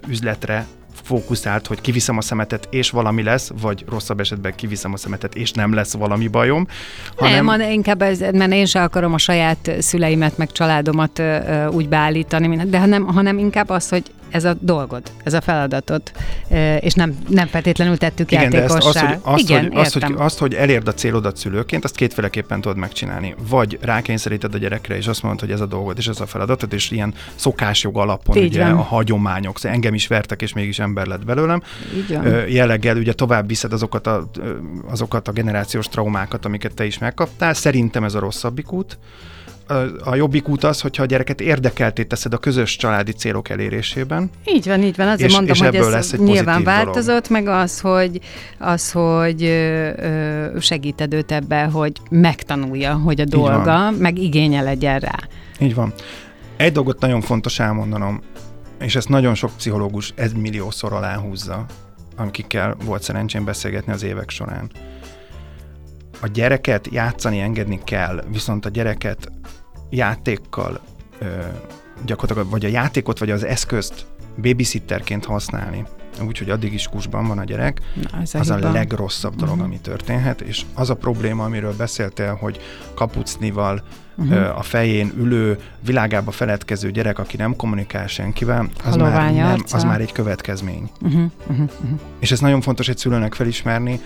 üzletre 0.07 0.65
fókuszált, 1.03 1.67
hogy 1.67 1.81
kiviszem 1.81 2.17
a 2.17 2.21
szemetet, 2.21 2.67
és 2.71 2.89
valami 2.89 3.23
lesz, 3.23 3.51
vagy 3.61 3.85
rosszabb 3.89 4.19
esetben 4.19 4.55
kiviszem 4.55 4.93
a 4.93 4.97
szemetet, 4.97 5.35
és 5.35 5.51
nem 5.51 5.73
lesz 5.73 5.93
valami 5.93 6.27
bajom. 6.27 6.67
Hanem... 7.15 7.45
Nem, 7.45 7.71
inkább 7.71 8.01
ez, 8.01 8.19
mert 8.19 8.51
én 8.51 8.65
sem 8.65 8.83
akarom 8.83 9.13
a 9.13 9.17
saját 9.17 9.71
szüleimet, 9.79 10.37
meg 10.37 10.51
családomat 10.51 11.21
úgy 11.71 11.89
beállítani, 11.89 12.65
de 12.65 12.79
hanem, 12.79 13.05
hanem 13.05 13.37
inkább 13.37 13.69
az, 13.69 13.89
hogy 13.89 14.03
ez 14.29 14.43
a 14.43 14.55
dolgod, 14.59 15.03
ez 15.23 15.33
a 15.33 15.41
feladatod, 15.41 16.01
és 16.79 16.93
nem, 16.93 17.17
nem 17.27 17.47
feltétlenül 17.47 17.97
tettük 17.97 18.31
Igen, 18.31 18.51
játékossá. 18.51 19.01
De 19.01 19.07
ezt, 19.07 19.23
azt, 19.23 19.23
hogy, 19.23 19.33
azt, 19.33 19.49
Igen, 19.49 19.63
hogy, 19.63 19.77
azt, 19.77 19.93
hogy, 19.93 20.13
azt, 20.17 20.37
hogy 20.37 20.53
elérd 20.53 20.87
a 20.87 20.93
célodat 20.93 21.37
szülőként, 21.37 21.83
azt 21.83 21.95
kétféleképpen 21.95 22.61
tudod 22.61 22.77
megcsinálni. 22.77 23.35
Vagy 23.49 23.79
rákényszeríted 23.81 24.53
a 24.53 24.57
gyerekre, 24.57 24.97
és 24.97 25.07
azt 25.07 25.23
mondod, 25.23 25.39
hogy 25.39 25.51
ez 25.51 25.61
a 25.61 25.65
dolgod, 25.65 25.97
és 25.97 26.07
ez 26.07 26.19
a 26.19 26.25
feladatod, 26.25 26.73
és 26.73 26.91
ilyen 26.91 27.13
szokásjog 27.35 27.97
alapon 27.97 28.37
Így 28.37 28.45
ugye 28.45 28.63
van. 28.63 28.77
a 28.77 28.81
hagyományok, 28.81 29.57
szóval 29.57 29.75
engem 29.75 29.93
is 29.93 30.07
vertek, 30.07 30.41
és 30.41 30.53
mégis 30.53 30.79
ember 30.79 31.05
lett 31.05 31.25
belőlem. 31.25 31.61
Jelleggel 32.47 32.97
ugye 32.97 33.13
tovább 33.13 33.47
viszed 33.47 33.73
azokat 33.73 34.07
a, 34.07 34.29
azokat 34.89 35.27
a 35.27 35.31
generációs 35.31 35.87
traumákat, 35.87 36.45
amiket 36.45 36.73
te 36.73 36.85
is 36.85 36.97
megkaptál. 36.97 37.53
Szerintem 37.53 38.03
ez 38.03 38.13
a 38.13 38.19
rosszabbik 38.19 38.71
út. 38.71 38.97
A 40.03 40.15
jobbik 40.15 40.49
út 40.49 40.63
az, 40.63 40.81
hogyha 40.81 41.03
a 41.03 41.05
gyereket 41.05 41.41
érdekelté 41.41 42.03
teszed 42.03 42.33
a 42.33 42.37
közös 42.37 42.75
családi 42.75 43.11
célok 43.11 43.49
elérésében. 43.49 44.29
Így 44.45 44.67
van, 44.67 44.83
így 44.83 44.95
van. 44.95 45.07
Azért 45.07 45.29
És- 45.29 45.35
mondom, 45.35 45.53
és 45.53 45.61
hogy 45.61 45.75
ez 45.75 45.89
lesz 45.89 46.13
egy 46.13 46.19
nyilván 46.19 46.43
pozitív 46.43 46.65
dolog. 46.65 46.85
változott, 46.85 47.29
meg 47.29 47.47
az, 47.47 47.79
hogy, 47.79 48.19
az, 48.59 48.91
hogy 48.91 49.43
ö, 49.43 49.89
segíted 50.59 51.13
őt 51.13 51.31
ebbe, 51.31 51.63
hogy 51.63 51.91
megtanulja, 52.09 52.93
hogy 52.93 53.21
a 53.21 53.25
dolga, 53.25 53.91
meg 53.91 54.17
igénye 54.17 54.61
legyen 54.61 54.99
rá. 54.99 55.15
Így 55.59 55.75
van. 55.75 55.93
Egy 56.57 56.71
dolgot 56.71 56.99
nagyon 56.99 57.21
fontos 57.21 57.59
elmondanom, 57.59 58.21
és 58.79 58.95
ezt 58.95 59.09
nagyon 59.09 59.35
sok 59.35 59.51
pszichológus 59.57 60.13
ez 60.15 60.31
milliószor 60.33 60.93
aláhúzza, 60.93 61.65
akikkel 62.15 62.75
volt 62.85 63.01
szerencsém 63.03 63.45
beszélgetni 63.45 63.91
az 63.93 64.03
évek 64.03 64.29
során. 64.29 64.69
A 66.19 66.27
gyereket 66.27 66.87
játszani 66.91 67.39
engedni 67.39 67.79
kell, 67.83 68.23
viszont 68.31 68.65
a 68.65 68.69
gyereket 68.69 69.31
játékkal 69.89 70.79
ö, 71.19 71.25
gyakorlatilag 72.05 72.49
vagy 72.49 72.65
a 72.65 72.69
játékot, 72.69 73.19
vagy 73.19 73.31
az 73.31 73.43
eszközt 73.43 74.05
babysitterként 74.41 75.25
használni, 75.25 75.83
úgyhogy 76.27 76.49
addig 76.49 76.73
is 76.73 76.87
kusban 76.87 77.27
van 77.27 77.37
a 77.39 77.43
gyerek, 77.43 77.81
Na, 78.11 78.21
ez 78.21 78.35
az 78.35 78.49
a 78.49 78.55
hiba. 78.55 78.71
legrosszabb 78.71 79.35
dolog, 79.35 79.55
Mhm. 79.55 79.63
ami 79.63 79.79
történhet, 79.79 80.41
és 80.41 80.61
az 80.73 80.89
a 80.89 80.95
probléma, 80.95 81.43
amiről 81.43 81.75
beszéltél, 81.75 82.33
hogy 82.33 82.59
kapucnival 82.93 83.83
ö, 84.29 84.45
a 84.49 84.61
fején 84.61 85.11
ülő, 85.17 85.57
világába 85.85 86.31
feledkező 86.31 86.91
gyerek, 86.91 87.19
aki 87.19 87.37
nem 87.37 87.55
kommunikál 87.55 88.07
senkivel, 88.07 88.69
az, 88.85 88.95
már, 88.95 89.33
nem, 89.33 89.63
az 89.71 89.83
már 89.83 90.01
egy 90.01 90.11
következmény. 90.11 90.89
Uh-huh, 91.01 91.21
uh-huh, 91.47 91.59
uh-huh. 91.83 91.99
És 92.19 92.31
ez 92.31 92.39
nagyon 92.39 92.61
fontos 92.61 92.87
egy 92.89 92.97
szülőnek 92.97 93.33
felismerni, 93.33 93.99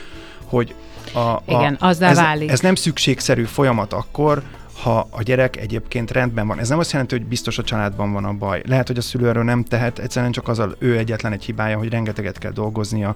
hogy 0.49 0.75
a, 1.13 1.19
a, 1.19 1.41
Igen, 1.45 1.77
azzá 1.79 2.09
ez, 2.09 2.17
válik. 2.17 2.51
ez 2.51 2.59
nem 2.59 2.75
szükségszerű 2.75 3.43
folyamat 3.43 3.93
akkor, 3.93 4.43
ha 4.83 5.07
a 5.09 5.23
gyerek 5.23 5.57
egyébként 5.57 6.11
rendben 6.11 6.47
van. 6.47 6.59
Ez 6.59 6.69
nem 6.69 6.79
azt 6.79 6.91
jelenti, 6.91 7.17
hogy 7.17 7.25
biztos 7.25 7.57
a 7.57 7.63
családban 7.63 8.13
van 8.13 8.25
a 8.25 8.33
baj. 8.33 8.61
Lehet, 8.65 8.87
hogy 8.87 8.97
a 8.97 9.01
szülő 9.01 9.27
erről 9.27 9.43
nem 9.43 9.63
tehet, 9.63 9.99
egyszerűen 9.99 10.31
csak 10.31 10.47
az 10.47 10.59
a, 10.59 10.69
ő 10.77 10.97
egyetlen 10.97 11.31
egy 11.31 11.45
hibája, 11.45 11.77
hogy 11.77 11.89
rengeteget 11.89 12.37
kell 12.37 12.51
dolgoznia, 12.51 13.15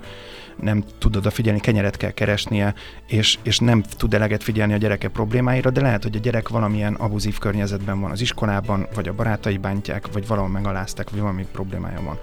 nem 0.61 0.83
tud 0.97 1.15
odafigyelni, 1.15 1.59
kenyeret 1.59 1.97
kell 1.97 2.11
keresnie, 2.11 2.73
és, 3.07 3.37
és 3.43 3.59
nem 3.59 3.81
tud 3.97 4.13
eleget 4.13 4.43
figyelni 4.43 4.73
a 4.73 4.77
gyereke 4.77 5.07
problémáira, 5.07 5.69
de 5.69 5.81
lehet, 5.81 6.03
hogy 6.03 6.15
a 6.15 6.19
gyerek 6.19 6.49
valamilyen 6.49 6.93
abuzív 6.93 7.37
környezetben 7.37 8.01
van 8.01 8.11
az 8.11 8.21
iskolában, 8.21 8.87
vagy 8.95 9.07
a 9.07 9.13
barátai 9.13 9.57
bántják, 9.57 10.07
vagy 10.11 10.27
valahol 10.27 10.49
megalázták, 10.49 11.09
vagy 11.09 11.19
valami 11.19 11.47
problémája 11.51 12.01
van. 12.01 12.19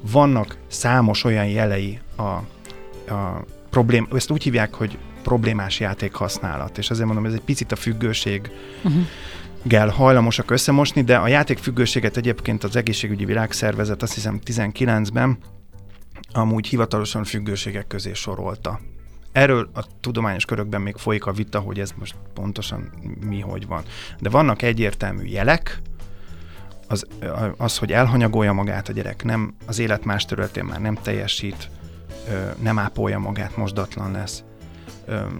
Vannak 0.00 0.56
számos 0.66 1.24
olyan 1.24 1.46
jelei 1.46 2.00
a, 2.16 2.22
a 3.12 3.44
problém, 3.70 4.08
ezt 4.12 4.30
úgy 4.30 4.42
hívják, 4.42 4.74
hogy 4.74 4.98
problémás 5.22 5.80
játék 5.80 6.14
használat, 6.14 6.78
és 6.78 6.90
azért 6.90 7.06
mondom, 7.06 7.26
ez 7.26 7.32
egy 7.32 7.40
picit 7.40 7.72
a 7.72 7.76
függőség 7.76 8.50
Uh-huh. 8.84 9.02
gel 9.62 9.88
hajlamosak 9.88 10.50
összemosni, 10.50 11.02
de 11.02 11.16
a 11.16 11.28
játékfüggőséget 11.28 12.16
egyébként 12.16 12.64
az 12.64 12.76
egészségügyi 12.76 13.24
világszervezet 13.24 14.02
azt 14.02 14.14
hiszem 14.14 14.40
19-ben 14.44 15.38
amúgy 16.32 16.66
hivatalosan 16.66 17.24
függőségek 17.24 17.86
közé 17.86 18.12
sorolta. 18.12 18.80
Erről 19.32 19.70
a 19.74 19.86
tudományos 20.00 20.44
körökben 20.44 20.80
még 20.80 20.96
folyik 20.96 21.26
a 21.26 21.32
vita, 21.32 21.58
hogy 21.58 21.80
ez 21.80 21.92
most 21.98 22.14
pontosan 22.34 22.90
mi, 23.26 23.40
hogy 23.40 23.66
van. 23.66 23.82
De 24.20 24.28
vannak 24.28 24.62
egyértelmű 24.62 25.24
jelek, 25.24 25.80
az, 26.88 27.06
az, 27.56 27.78
hogy 27.78 27.92
elhanyagolja 27.92 28.52
magát 28.52 28.88
a 28.88 28.92
gyerek, 28.92 29.24
nem, 29.24 29.54
az 29.66 29.78
élet 29.78 30.04
más 30.04 30.24
területén 30.24 30.64
már 30.64 30.80
nem 30.80 30.94
teljesít, 30.94 31.70
nem 32.62 32.78
ápolja 32.78 33.18
magát, 33.18 33.56
mosdatlan 33.56 34.10
lesz, 34.10 34.44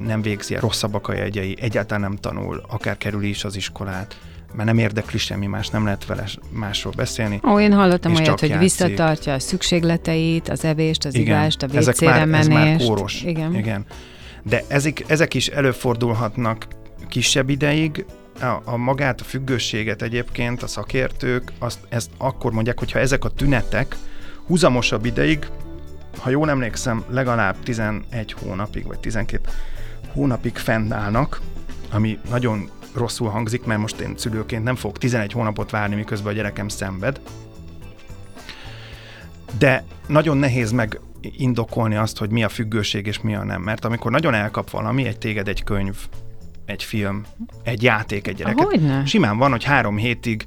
nem 0.05 0.23
végzi, 0.23 0.55
rosszabbak 0.55 1.09
a 1.09 1.13
jegyei, 1.13 1.57
egyáltalán 1.61 2.01
nem 2.01 2.17
tanul, 2.17 2.63
akár 2.69 2.97
kerüli 2.97 3.29
is 3.29 3.45
az 3.45 3.57
iskolát, 3.57 4.19
mert 4.53 4.69
nem 4.69 4.79
érdekli 4.79 5.19
semmi 5.19 5.47
más, 5.47 5.69
nem 5.69 5.85
lehet 5.85 6.07
vele 6.07 6.25
másról 6.51 6.93
beszélni. 6.97 7.41
Ó, 7.45 7.61
én 7.61 7.73
hallottam 7.73 8.15
olyat, 8.15 8.41
hogy 8.41 8.49
játszik. 8.49 8.63
visszatartja 8.63 9.33
a 9.33 9.39
szükségleteit, 9.39 10.49
az 10.49 10.65
evést, 10.65 11.05
az 11.05 11.15
Igen, 11.15 11.27
ivást, 11.27 11.63
a 11.63 11.67
vécére 11.67 12.25
már, 12.25 12.41
ez 12.41 12.47
már 12.47 12.65
menést. 12.65 12.87
kóros. 12.87 13.23
Igen. 13.23 13.55
Igen. 13.55 13.85
De 14.43 14.65
ezek, 14.69 15.05
ezek 15.07 15.35
is 15.35 15.47
előfordulhatnak 15.47 16.67
kisebb 17.09 17.49
ideig, 17.49 18.05
a, 18.41 18.61
a 18.65 18.77
magát, 18.77 19.21
a 19.21 19.25
függőséget 19.25 20.03
egyébként 20.03 20.63
a 20.63 20.67
szakértők 20.67 21.53
azt, 21.59 21.79
ezt 21.89 22.11
akkor 22.19 22.53
mondják, 22.53 22.79
hogyha 22.79 22.99
ezek 22.99 23.25
a 23.25 23.29
tünetek 23.29 23.97
húzamosabb 24.47 25.05
ideig, 25.05 25.47
ha 26.19 26.31
jól 26.31 26.51
emlékszem, 26.51 27.05
legalább 27.09 27.57
11 27.63 28.33
hónapig, 28.43 28.87
vagy 28.87 28.99
12 28.99 29.49
hónapig 30.13 30.57
fennállnak, 30.57 31.41
ami 31.91 32.19
nagyon 32.31 32.71
rosszul 32.95 33.29
hangzik, 33.29 33.65
mert 33.65 33.81
most 33.81 34.01
én 34.01 34.15
szülőként 34.17 34.65
nem 34.65 34.77
fogok 34.77 34.99
11 34.99 35.33
hónapot 35.33 35.71
várni, 35.71 35.95
miközben 35.95 36.33
a 36.33 36.37
gyerekem 36.37 36.69
szenved. 36.69 37.21
De 39.59 39.85
nagyon 40.07 40.37
nehéz 40.37 40.71
meg 40.71 41.01
indokolni 41.21 41.95
azt, 41.95 42.19
hogy 42.19 42.31
mi 42.31 42.45
a 42.45 42.49
függőség 42.49 43.07
és 43.07 43.21
mi 43.21 43.35
a 43.35 43.45
nem. 43.45 43.63
Mert 43.63 43.85
amikor 43.85 44.11
nagyon 44.11 44.35
elkap 44.35 44.71
valami, 44.71 45.07
egy 45.07 45.19
téged 45.19 45.49
egy 45.49 45.65
könyv, 45.65 45.97
egy 46.65 46.83
film, 46.83 47.25
egy 47.63 47.83
játék 47.83 48.27
egy 48.27 48.35
gyereket, 48.35 48.65
Hogyne? 48.65 49.05
simán 49.05 49.39
van, 49.39 49.51
hogy 49.51 49.65
három 49.65 49.97
hétig 49.97 50.45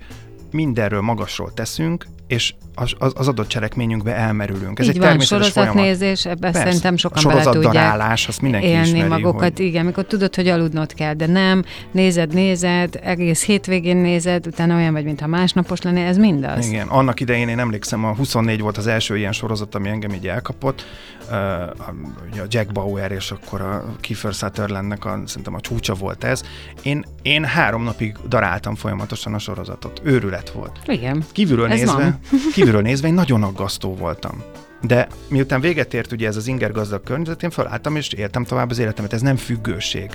mindenről 0.52 1.02
magasról 1.02 1.54
teszünk, 1.54 2.06
és 2.34 2.54
az, 2.76 3.14
az 3.16 3.28
adott 3.28 3.48
cselekményünkbe 3.48 4.16
elmerülünk. 4.16 4.80
Ez 4.80 4.86
Így 4.86 4.92
egy 4.92 4.98
van, 4.98 5.08
természetes 5.08 5.48
sorozatnézés, 5.48 6.26
ebben 6.26 6.52
Persze. 6.52 6.60
szerintem 6.60 6.98
sokan 6.98 7.24
bele 7.24 7.44
tudják 7.44 7.56
sorozatdarálás, 7.56 8.28
azt 8.28 8.42
mindenki 8.42 8.68
élni 8.68 8.88
ismeri, 8.88 9.08
magukat, 9.08 9.58
hogy... 9.58 9.66
igen, 9.66 9.86
mikor 9.86 10.06
tudod, 10.06 10.36
hogy 10.36 10.48
aludnod 10.48 10.94
kell, 10.94 11.14
de 11.14 11.28
nem, 11.28 11.64
nézed, 11.92 12.34
nézed, 12.34 13.00
egész 13.04 13.46
hétvégén 13.46 13.98
nézed, 13.98 14.48
utána 14.48 14.76
olyan 14.76 14.94
vagy, 14.94 15.04
mintha 15.04 15.28
másnapos 15.28 15.82
lenne, 15.82 16.06
ez 16.06 16.18
mindaz. 16.18 16.68
Igen, 16.68 16.88
annak 16.88 17.20
idején 17.20 17.48
én 17.48 17.60
emlékszem, 17.60 18.06
a 18.06 18.16
24 18.16 18.62
volt 18.62 18.78
az 18.78 18.88
első 18.88 19.18
ilyen 19.18 19.32
sorozat, 19.32 19.76
ami 19.76 19.90
engem 19.90 20.12
így 20.12 20.28
elkapott. 20.28 20.86
A, 21.30 21.94
ugye 22.32 22.42
a 22.42 22.46
Jack 22.48 22.72
Bauer 22.72 23.12
és 23.12 23.32
akkor 23.32 23.62
a 23.62 23.86
Kiefer 24.00 24.34
Sutherlandnek 24.34 25.06
a, 25.06 25.22
szerintem 25.26 25.54
a 25.54 25.60
csúcsa 25.60 25.94
volt 25.94 26.24
ez. 26.24 26.44
Én, 26.82 27.06
én 27.22 27.46
három 27.46 27.84
napig 27.84 28.18
daráltam 28.28 28.76
folyamatosan 28.76 29.34
a 29.34 29.40
sorozatot. 29.40 30.02
Őrület 30.04 30.50
volt. 30.50 30.80
Igen. 30.86 31.24
Kívülről 31.32 31.72
Ez 31.72 31.80
nézve, 31.80 31.94
van. 31.94 32.20
kívülről 32.54 32.82
nézve 32.82 33.08
én 33.08 33.14
nagyon 33.14 33.44
aggasztó 33.44 33.96
voltam. 33.96 34.44
De 34.82 35.08
miután 35.28 35.62
véget 35.62 35.94
ért 35.94 36.12
ugye 36.12 36.28
ez 36.28 36.36
az 36.36 36.48
inger 36.48 36.72
gazdag 36.72 37.04
környezet, 37.04 37.44
én 37.44 37.50
felálltam 37.50 37.96
és 37.96 38.10
éltem 38.10 38.44
tovább 38.44 38.70
az 38.70 38.80
életemet. 38.80 39.14
Ez 39.14 39.22
nem 39.22 39.36
függőség. 39.36 40.10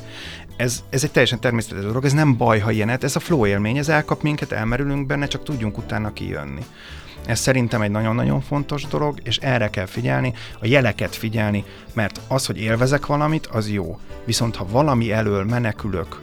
Ez, 0.56 0.82
ez 0.90 1.04
egy 1.04 1.10
teljesen 1.10 1.40
természetes 1.40 1.82
dolog, 1.82 2.04
ez 2.04 2.12
nem 2.12 2.36
baj, 2.36 2.58
ha 2.58 2.70
ilyenet, 2.70 3.04
ez 3.04 3.16
a 3.16 3.20
flow 3.20 3.46
élmény, 3.46 3.76
ez 3.76 3.88
elkap 3.88 4.22
minket, 4.22 4.52
elmerülünk 4.52 5.06
benne, 5.06 5.26
csak 5.26 5.42
tudjunk 5.42 5.78
utána 5.78 6.12
kijönni. 6.12 6.64
Ez 7.28 7.38
szerintem 7.38 7.82
egy 7.82 7.90
nagyon-nagyon 7.90 8.40
fontos 8.40 8.86
dolog, 8.86 9.20
és 9.22 9.36
erre 9.36 9.68
kell 9.68 9.86
figyelni, 9.86 10.32
a 10.60 10.66
jeleket 10.66 11.14
figyelni, 11.16 11.64
mert 11.92 12.20
az, 12.28 12.46
hogy 12.46 12.60
élvezek 12.60 13.06
valamit, 13.06 13.46
az 13.46 13.70
jó. 13.70 13.98
Viszont 14.24 14.56
ha 14.56 14.66
valami 14.70 15.12
elől 15.12 15.44
menekülök 15.44 16.20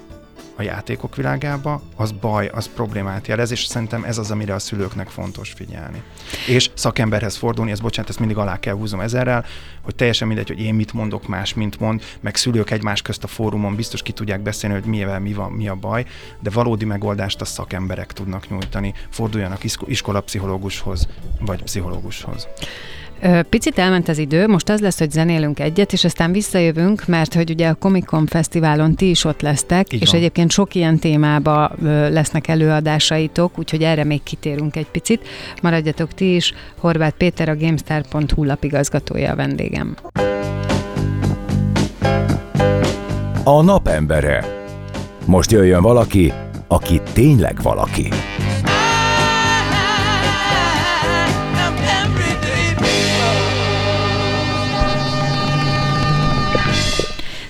a 0.55 0.61
játékok 0.61 1.15
világába, 1.15 1.81
az 1.95 2.11
baj, 2.11 2.47
az 2.47 2.69
problémát 2.75 3.27
jelez, 3.27 3.51
és 3.51 3.65
szerintem 3.65 4.03
ez 4.03 4.17
az, 4.17 4.31
amire 4.31 4.53
a 4.53 4.59
szülőknek 4.59 5.07
fontos 5.07 5.51
figyelni. 5.51 6.01
És 6.47 6.69
szakemberhez 6.73 7.35
fordulni, 7.35 7.71
ez 7.71 7.79
bocsánat, 7.79 8.09
ezt 8.09 8.19
mindig 8.19 8.37
alá 8.37 8.59
kell 8.59 8.73
húzom 8.73 8.99
ezerrel, 8.99 9.45
hogy 9.81 9.95
teljesen 9.95 10.27
mindegy, 10.27 10.47
hogy 10.47 10.59
én 10.59 10.73
mit 10.73 10.93
mondok, 10.93 11.27
más 11.27 11.53
mint 11.53 11.79
mond, 11.79 12.01
meg 12.19 12.35
szülők 12.35 12.71
egymás 12.71 13.01
közt 13.01 13.23
a 13.23 13.27
fórumon 13.27 13.75
biztos 13.75 14.01
ki 14.01 14.11
tudják 14.11 14.41
beszélni, 14.41 14.75
hogy 14.75 14.85
mivel 14.85 15.19
mi 15.19 15.33
van, 15.33 15.51
mi 15.51 15.67
a 15.67 15.75
baj, 15.75 16.05
de 16.39 16.49
valódi 16.49 16.85
megoldást 16.85 17.41
a 17.41 17.45
szakemberek 17.45 18.13
tudnak 18.13 18.49
nyújtani. 18.49 18.93
Forduljanak 19.09 19.63
isko- 19.63 19.89
iskolapszichológushoz, 19.89 21.07
vagy 21.39 21.63
pszichológushoz. 21.63 22.47
Picit 23.49 23.77
elment 23.79 24.07
az 24.07 24.17
idő, 24.17 24.47
most 24.47 24.69
az 24.69 24.79
lesz, 24.79 24.99
hogy 24.99 25.11
zenélünk 25.11 25.59
egyet, 25.59 25.93
és 25.93 26.03
aztán 26.03 26.31
visszajövünk, 26.31 27.07
mert 27.07 27.33
hogy 27.33 27.49
ugye 27.49 27.67
a 27.67 27.73
Comic 27.73 28.05
Con 28.05 28.25
Fesztiválon 28.25 28.95
ti 28.95 29.09
is 29.09 29.23
ott 29.23 29.41
lesztek, 29.41 29.93
Így 29.93 30.01
és 30.01 30.09
van. 30.09 30.19
egyébként 30.19 30.51
sok 30.51 30.75
ilyen 30.75 30.99
témába 30.99 31.71
lesznek 32.09 32.47
előadásaitok, 32.47 33.59
úgyhogy 33.59 33.83
erre 33.83 34.03
még 34.03 34.23
kitérünk 34.23 34.75
egy 34.75 34.85
picit. 34.87 35.27
Maradjatok 35.61 36.13
ti 36.13 36.35
is, 36.35 36.53
Horváth 36.79 37.17
Péter, 37.17 37.49
a 37.49 37.55
GameStar.hu 37.55 38.43
lapigazgatója 38.43 39.31
a 39.31 39.35
vendégem. 39.35 39.95
A 43.43 43.61
napembere. 43.61 44.63
Most 45.25 45.51
jöjjön 45.51 45.81
valaki, 45.81 46.33
aki 46.67 47.01
tényleg 47.13 47.61
valaki. 47.61 48.07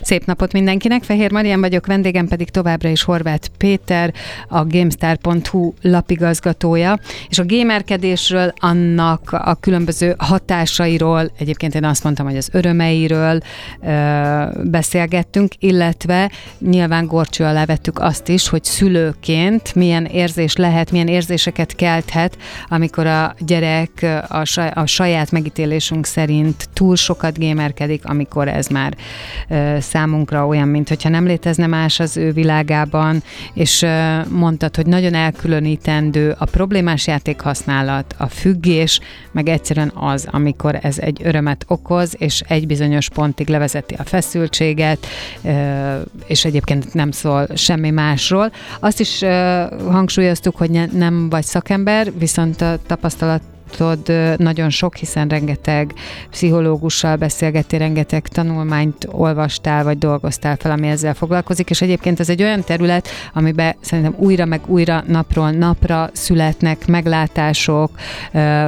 Szép 0.06 0.26
napot 0.26 0.54
mindenkinek, 0.54 1.04
Fehér 1.04 1.32
Marian 1.32 1.60
vagyok, 1.60 1.86
vendégem 1.86 2.28
pedig 2.28 2.50
továbbra 2.50 2.90
is 2.90 3.04
Horváth 3.04 3.48
Péter, 3.66 4.14
a 4.48 4.66
GameStar.hu 4.66 5.74
lapigazgatója, 5.82 7.00
és 7.30 7.40
a 7.40 7.46
gamerkedésről, 7.46 8.54
annak 8.58 9.32
a 9.32 9.58
különböző 9.60 10.16
hatásairól, 10.18 11.32
egyébként 11.38 11.76
én 11.76 11.84
azt 11.84 12.04
mondtam, 12.04 12.26
hogy 12.26 12.38
az 12.38 12.50
örömeiről 12.52 13.40
ö, 13.82 14.44
beszélgettünk, 14.64 15.52
illetve 15.60 16.32
nyilván 16.60 17.06
gorcső 17.06 17.44
alá 17.44 17.66
vettük 17.66 18.00
azt 18.00 18.30
is, 18.30 18.48
hogy 18.48 18.64
szülőként 18.64 19.76
milyen 19.76 20.06
érzés 20.06 20.56
lehet, 20.56 20.92
milyen 20.92 21.08
érzéseket 21.08 21.76
kelthet, 21.76 22.38
amikor 22.68 23.08
a 23.08 23.36
gyerek 23.40 24.06
a, 24.28 24.44
saj, 24.44 24.72
a 24.74 24.86
saját 24.86 25.32
megítélésünk 25.32 26.06
szerint 26.06 26.70
túl 26.74 26.96
sokat 26.96 27.40
gamerkedik, 27.40 28.06
amikor 28.06 28.48
ez 28.48 28.68
már 28.68 28.96
ö, 29.50 29.78
számunkra 29.80 30.48
olyan, 30.48 30.68
mint 30.68 30.88
hogyha 30.88 31.10
nem 31.10 31.26
létezne 31.26 31.68
más 31.68 32.00
az 32.00 32.18
ő 32.18 32.32
világában, 32.32 33.24
és 33.56 33.86
mondtad, 34.30 34.76
hogy 34.76 34.86
nagyon 34.86 35.14
elkülönítendő 35.14 36.36
a 36.38 36.46
problémás 36.46 37.08
játékhasználat, 37.08 38.16
a 38.18 38.28
függés, 38.28 39.00
meg 39.32 39.50
egyszerűen 39.50 39.92
az, 39.96 40.28
amikor 40.32 40.80
ez 40.82 41.00
egy 41.00 41.22
örömet 41.24 41.66
okoz, 41.68 42.16
és 42.18 42.44
egy 42.48 42.68
bizonyos 42.68 43.10
pontig 43.10 43.48
levezeti 43.48 43.96
a 43.98 44.04
feszültséget, 44.04 45.06
és 46.28 46.46
egyébként 46.46 46.94
nem 46.94 47.12
szól 47.12 47.48
semmi 47.56 47.90
másról. 47.90 48.52
Azt 48.80 49.00
is 49.00 49.20
hangsúlyoztuk, 49.90 50.56
hogy 50.56 50.92
nem 50.92 51.30
vagy 51.30 51.44
szakember, 51.44 52.12
viszont 52.18 52.62
a 52.62 52.80
tapasztalat 52.88 53.42
tapasztalatod 53.76 54.40
nagyon 54.40 54.70
sok, 54.70 54.96
hiszen 54.96 55.28
rengeteg 55.28 55.94
pszichológussal 56.30 57.16
beszélgettél, 57.16 57.80
rengeteg 57.80 58.28
tanulmányt 58.28 59.08
olvastál, 59.12 59.84
vagy 59.84 59.98
dolgoztál 59.98 60.56
fel, 60.56 60.72
ami 60.72 60.88
ezzel 60.88 61.14
foglalkozik, 61.14 61.70
és 61.70 61.82
egyébként 61.82 62.20
ez 62.20 62.30
egy 62.30 62.44
olyan 62.44 62.64
terület, 62.64 63.08
amiben 63.34 63.76
szerintem 63.80 64.16
újra 64.18 64.46
meg 64.46 64.62
újra 64.66 65.04
napról 65.08 65.52
napra 65.52 66.10
születnek 66.14 66.88
meglátások, 66.88 67.92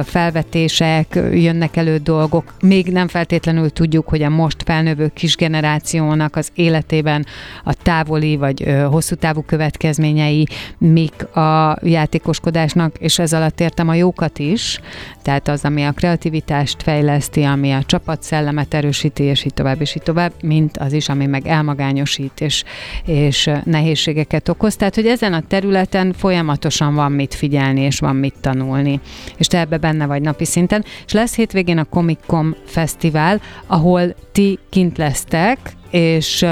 felvetések, 0.04 1.18
jönnek 1.32 1.76
elő 1.76 1.96
dolgok. 1.96 2.54
Még 2.60 2.86
nem 2.86 3.08
feltétlenül 3.08 3.70
tudjuk, 3.70 4.08
hogy 4.08 4.22
a 4.22 4.28
most 4.28 4.62
felnövő 4.62 5.10
kis 5.14 5.36
generációnak 5.36 6.36
az 6.36 6.48
életében 6.54 7.26
a 7.64 7.74
távoli 7.82 8.36
vagy 8.36 8.74
hosszú 8.90 9.14
távú 9.14 9.42
következményei 9.42 10.46
mik 10.78 11.36
a 11.36 11.78
játékoskodásnak, 11.82 12.96
és 12.98 13.18
ez 13.18 13.32
alatt 13.32 13.60
értem 13.60 13.88
a 13.88 13.94
jókat 13.94 14.38
is, 14.38 14.80
tehát 15.22 15.48
az, 15.48 15.64
ami 15.64 15.84
a 15.84 15.92
kreativitást 15.92 16.82
fejleszti, 16.82 17.42
ami 17.42 17.72
a 17.72 17.82
csapatszellemet 17.82 18.74
erősíti, 18.74 19.22
és 19.22 19.44
így 19.44 19.54
tovább, 19.54 19.80
és 19.80 19.94
így 19.94 20.02
tovább, 20.02 20.32
mint 20.42 20.76
az 20.76 20.92
is, 20.92 21.08
ami 21.08 21.26
meg 21.26 21.46
elmagányosít, 21.46 22.40
és, 22.40 22.64
és 23.04 23.50
nehézségeket 23.64 24.48
okoz. 24.48 24.76
Tehát, 24.76 24.94
hogy 24.94 25.06
ezen 25.06 25.32
a 25.32 25.42
területen 25.48 26.12
folyamatosan 26.12 26.94
van 26.94 27.12
mit 27.12 27.34
figyelni, 27.34 27.80
és 27.80 27.98
van 27.98 28.16
mit 28.16 28.34
tanulni. 28.40 29.00
És 29.36 29.46
te 29.46 29.58
ebbe 29.58 29.78
benne 29.78 30.06
vagy 30.06 30.22
napi 30.22 30.44
szinten. 30.44 30.84
És 31.06 31.12
lesz 31.12 31.34
hétvégén 31.34 31.78
a 31.78 31.84
Comic 31.84 32.18
Con 32.26 32.56
Fesztivál, 32.64 33.40
ahol 33.66 34.14
ti 34.32 34.58
kint 34.70 34.98
lesztek, 34.98 35.58
és 35.90 36.46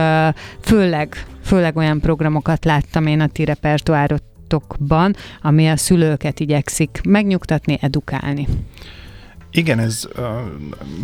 főleg, 0.61 1.27
főleg 1.45 1.77
olyan 1.77 2.01
programokat 2.01 2.65
láttam 2.65 3.07
én 3.07 3.21
a 3.21 3.27
ti 3.27 3.45
repertoárot 3.45 4.23
csoportokban, 4.49 5.17
ami 5.43 5.69
a 5.69 5.77
szülőket 5.77 6.41
igyekszik 6.41 7.01
megnyugtatni, 7.09 7.79
edukálni. 7.81 8.47
Igen, 9.51 9.79
ez 9.79 10.09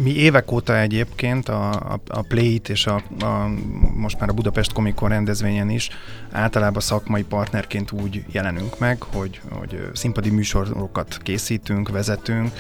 mi 0.03 0.11
évek 0.11 0.53
óta 0.53 0.79
egyébként 0.79 1.49
a, 1.49 1.71
a, 1.71 2.01
a 2.07 2.23
Play-it 2.23 2.69
és 2.69 2.87
a, 2.87 3.03
a, 3.21 3.49
most 3.95 4.21
már 4.21 4.29
a 4.29 4.33
Budapest 4.33 4.73
Komikon 4.73 5.09
rendezvényen 5.09 5.71
is 5.71 5.89
általában 6.31 6.81
szakmai 6.81 7.23
partnerként 7.23 7.93
úgy 7.93 8.25
jelenünk 8.31 8.79
meg, 8.79 9.03
hogy, 9.03 9.41
hogy 9.51 9.89
színpadi 9.93 10.31
műsorokat 10.31 11.19
készítünk, 11.23 11.89
vezetünk, 11.89 12.51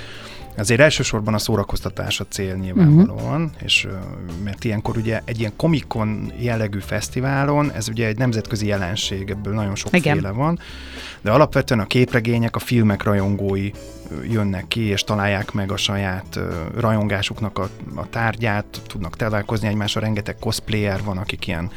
Azért 0.56 0.80
elsősorban 0.80 1.34
a 1.34 1.38
szórakoztatás 1.38 2.20
a 2.20 2.26
cél 2.28 2.54
nyilvánvalóan, 2.54 3.42
uh-huh. 3.42 3.62
és 3.64 3.86
mert 4.44 4.64
ilyenkor 4.64 4.96
ugye 4.96 5.20
egy 5.24 5.38
ilyen 5.38 5.52
komikon 5.56 6.32
jellegű 6.38 6.78
fesztiválon, 6.78 7.72
ez 7.72 7.88
ugye 7.88 8.06
egy 8.06 8.18
nemzetközi 8.18 8.66
jelenség, 8.66 9.30
ebből 9.30 9.54
nagyon 9.54 9.74
sokféle 9.74 10.30
van, 10.30 10.58
de 11.20 11.30
alapvetően 11.30 11.80
a 11.80 11.86
képregények, 11.86 12.56
a 12.56 12.58
filmek 12.58 13.02
rajongói 13.02 13.70
jönnek 14.30 14.68
ki, 14.68 14.80
és 14.80 15.04
találják 15.04 15.52
meg 15.52 15.72
a 15.72 15.76
saját 15.76 16.38
rajongásuknak 16.76 17.58
a, 17.58 17.68
a 17.94 18.08
tárgyát, 18.08 18.80
tudnak 18.86 19.16
találkozni 19.16 19.68
egymással, 19.68 20.02
rengeteg 20.02 20.36
cosplayer 20.38 21.02
van, 21.04 21.18
akik 21.18 21.46
ilyen 21.46 21.70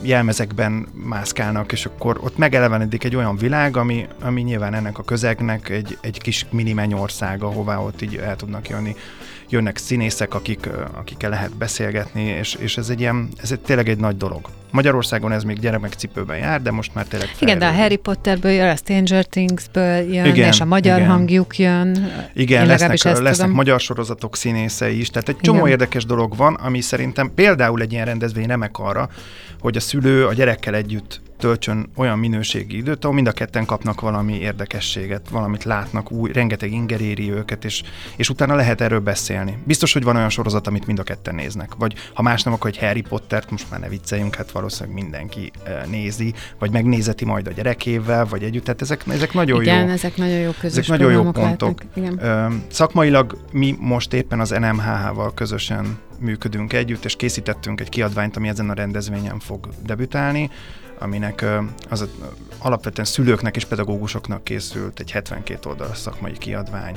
jelmezekben 0.00 0.88
mászkálnak, 0.92 1.72
és 1.72 1.86
akkor 1.86 2.20
ott 2.22 2.36
megelevenedik 2.36 3.04
egy 3.04 3.16
olyan 3.16 3.36
világ, 3.36 3.76
ami, 3.76 4.06
ami 4.20 4.40
nyilván 4.40 4.74
ennek 4.74 4.98
a 4.98 5.02
közegnek 5.02 5.68
egy, 5.68 5.98
egy 6.00 6.20
kis 6.20 6.46
mini 6.50 6.72
mennyország, 6.72 7.42
ahová 7.42 7.78
ott 7.78 8.02
így 8.02 8.16
el 8.16 8.36
tudnak 8.36 8.68
jönni. 8.68 8.96
Jönnek 9.54 9.76
színészek, 9.76 10.34
akik, 10.34 10.68
akikkel 10.94 11.30
lehet 11.30 11.56
beszélgetni, 11.56 12.22
és, 12.22 12.54
és 12.54 12.76
ez 12.76 12.88
egy 12.88 13.00
ilyen, 13.00 13.28
ez 13.42 13.52
egy, 13.52 13.60
tényleg 13.60 13.88
egy 13.88 13.98
nagy 13.98 14.16
dolog. 14.16 14.48
Magyarországon 14.70 15.32
ez 15.32 15.42
még 15.42 15.58
gyermekcipőben 15.58 16.36
jár, 16.38 16.62
de 16.62 16.70
most 16.70 16.94
már 16.94 17.04
tényleg 17.04 17.28
Igen, 17.38 17.58
de 17.58 17.66
a 17.66 17.72
Harry 17.72 17.96
Potterből 17.96 18.50
jön, 18.50 18.68
a 18.68 18.76
Stranger 18.76 19.24
Thingsből 19.24 20.12
jön, 20.12 20.24
igen, 20.24 20.48
és 20.48 20.60
a 20.60 20.64
magyar 20.64 20.96
igen. 20.98 21.10
hangjuk 21.10 21.58
jön. 21.58 22.12
Igen, 22.32 22.66
lesznek, 22.66 23.18
lesznek 23.18 23.50
magyar 23.50 23.80
sorozatok 23.80 24.36
színészei 24.36 25.00
is, 25.00 25.10
tehát 25.10 25.28
egy 25.28 25.36
csomó 25.36 25.58
igen. 25.58 25.70
érdekes 25.70 26.04
dolog 26.04 26.36
van, 26.36 26.54
ami 26.54 26.80
szerintem 26.80 27.32
például 27.34 27.80
egy 27.80 27.92
ilyen 27.92 28.04
rendezvény 28.04 28.46
remek 28.46 28.78
arra, 28.78 29.08
hogy 29.60 29.76
a 29.76 29.80
szülő 29.80 30.26
a 30.26 30.32
gyerekkel 30.32 30.74
együtt 30.74 31.20
töltsön 31.38 31.90
olyan 31.96 32.18
minőségi 32.18 32.76
időt, 32.76 33.04
ahol 33.04 33.14
mind 33.14 33.26
a 33.26 33.32
ketten 33.32 33.66
kapnak 33.66 34.00
valami 34.00 34.38
érdekességet, 34.38 35.28
valamit 35.28 35.64
látnak, 35.64 36.10
új, 36.10 36.32
rengeteg 36.32 36.72
inger 36.72 37.00
éri 37.00 37.32
őket, 37.32 37.64
és, 37.64 37.82
és 38.16 38.28
utána 38.28 38.54
lehet 38.54 38.80
erről 38.80 39.00
beszélni. 39.00 39.58
Biztos, 39.64 39.92
hogy 39.92 40.02
van 40.02 40.16
olyan 40.16 40.28
sorozat, 40.28 40.66
amit 40.66 40.86
mind 40.86 40.98
a 40.98 41.02
ketten 41.02 41.34
néznek. 41.34 41.74
Vagy 41.78 41.94
ha 42.14 42.22
más 42.22 42.42
nem, 42.42 42.52
akkor 42.52 42.70
egy 42.70 42.78
Harry 42.78 43.00
Pottert, 43.00 43.50
most 43.50 43.70
már 43.70 43.80
ne 43.80 43.88
vicceljünk, 43.88 44.34
hát 44.34 44.50
valószínűleg 44.50 44.94
mindenki 44.94 45.50
nézi, 45.86 46.34
vagy 46.58 46.70
megnézeti 46.70 47.24
majd 47.24 47.46
a 47.46 47.50
gyerekével, 47.50 48.24
vagy 48.24 48.42
együtt. 48.42 48.64
Tehát 48.64 48.82
ezek, 48.82 49.04
ezek 49.08 49.32
nagyon 49.32 49.62
Igen, 49.62 49.86
jó. 49.86 49.92
ezek 49.92 50.16
nagyon 50.16 50.38
jó 50.38 50.50
közös 50.60 50.78
Ezek 50.78 50.98
nagyon 50.98 51.12
jó 51.12 51.30
pontok. 51.30 51.80
Igen. 51.94 52.20
Szakmailag 52.68 53.38
mi 53.52 53.76
most 53.78 54.12
éppen 54.12 54.40
az 54.40 54.50
NMHH-val 54.50 55.34
közösen 55.34 55.98
működünk 56.18 56.72
együtt, 56.72 57.04
és 57.04 57.16
készítettünk 57.16 57.80
egy 57.80 57.88
kiadványt, 57.88 58.36
ami 58.36 58.48
ezen 58.48 58.70
a 58.70 58.74
rendezvényen 58.74 59.38
fog 59.38 59.68
debütálni 59.86 60.50
aminek 61.04 61.44
az 61.90 62.08
alapvetően 62.58 63.06
szülőknek 63.06 63.56
és 63.56 63.64
pedagógusoknak 63.64 64.44
készült 64.44 65.00
egy 65.00 65.10
72 65.10 65.68
oldalas 65.68 65.98
szakmai 65.98 66.32
kiadvány, 66.32 66.96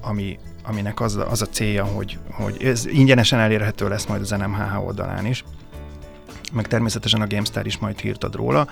ami, 0.00 0.38
aminek 0.64 1.00
az, 1.00 1.18
az 1.30 1.42
a 1.42 1.46
célja, 1.46 1.84
hogy, 1.84 2.18
hogy 2.30 2.62
ez 2.62 2.86
ingyenesen 2.86 3.38
elérhető 3.38 3.88
lesz 3.88 4.06
majd 4.06 4.20
az 4.20 4.30
NMHH 4.30 4.84
oldalán 4.84 5.26
is, 5.26 5.44
meg 6.52 6.66
természetesen 6.66 7.20
a 7.20 7.26
GameStar 7.26 7.66
is 7.66 7.78
majd 7.78 7.98
hírt 7.98 8.24
ad 8.24 8.34
róla, 8.34 8.68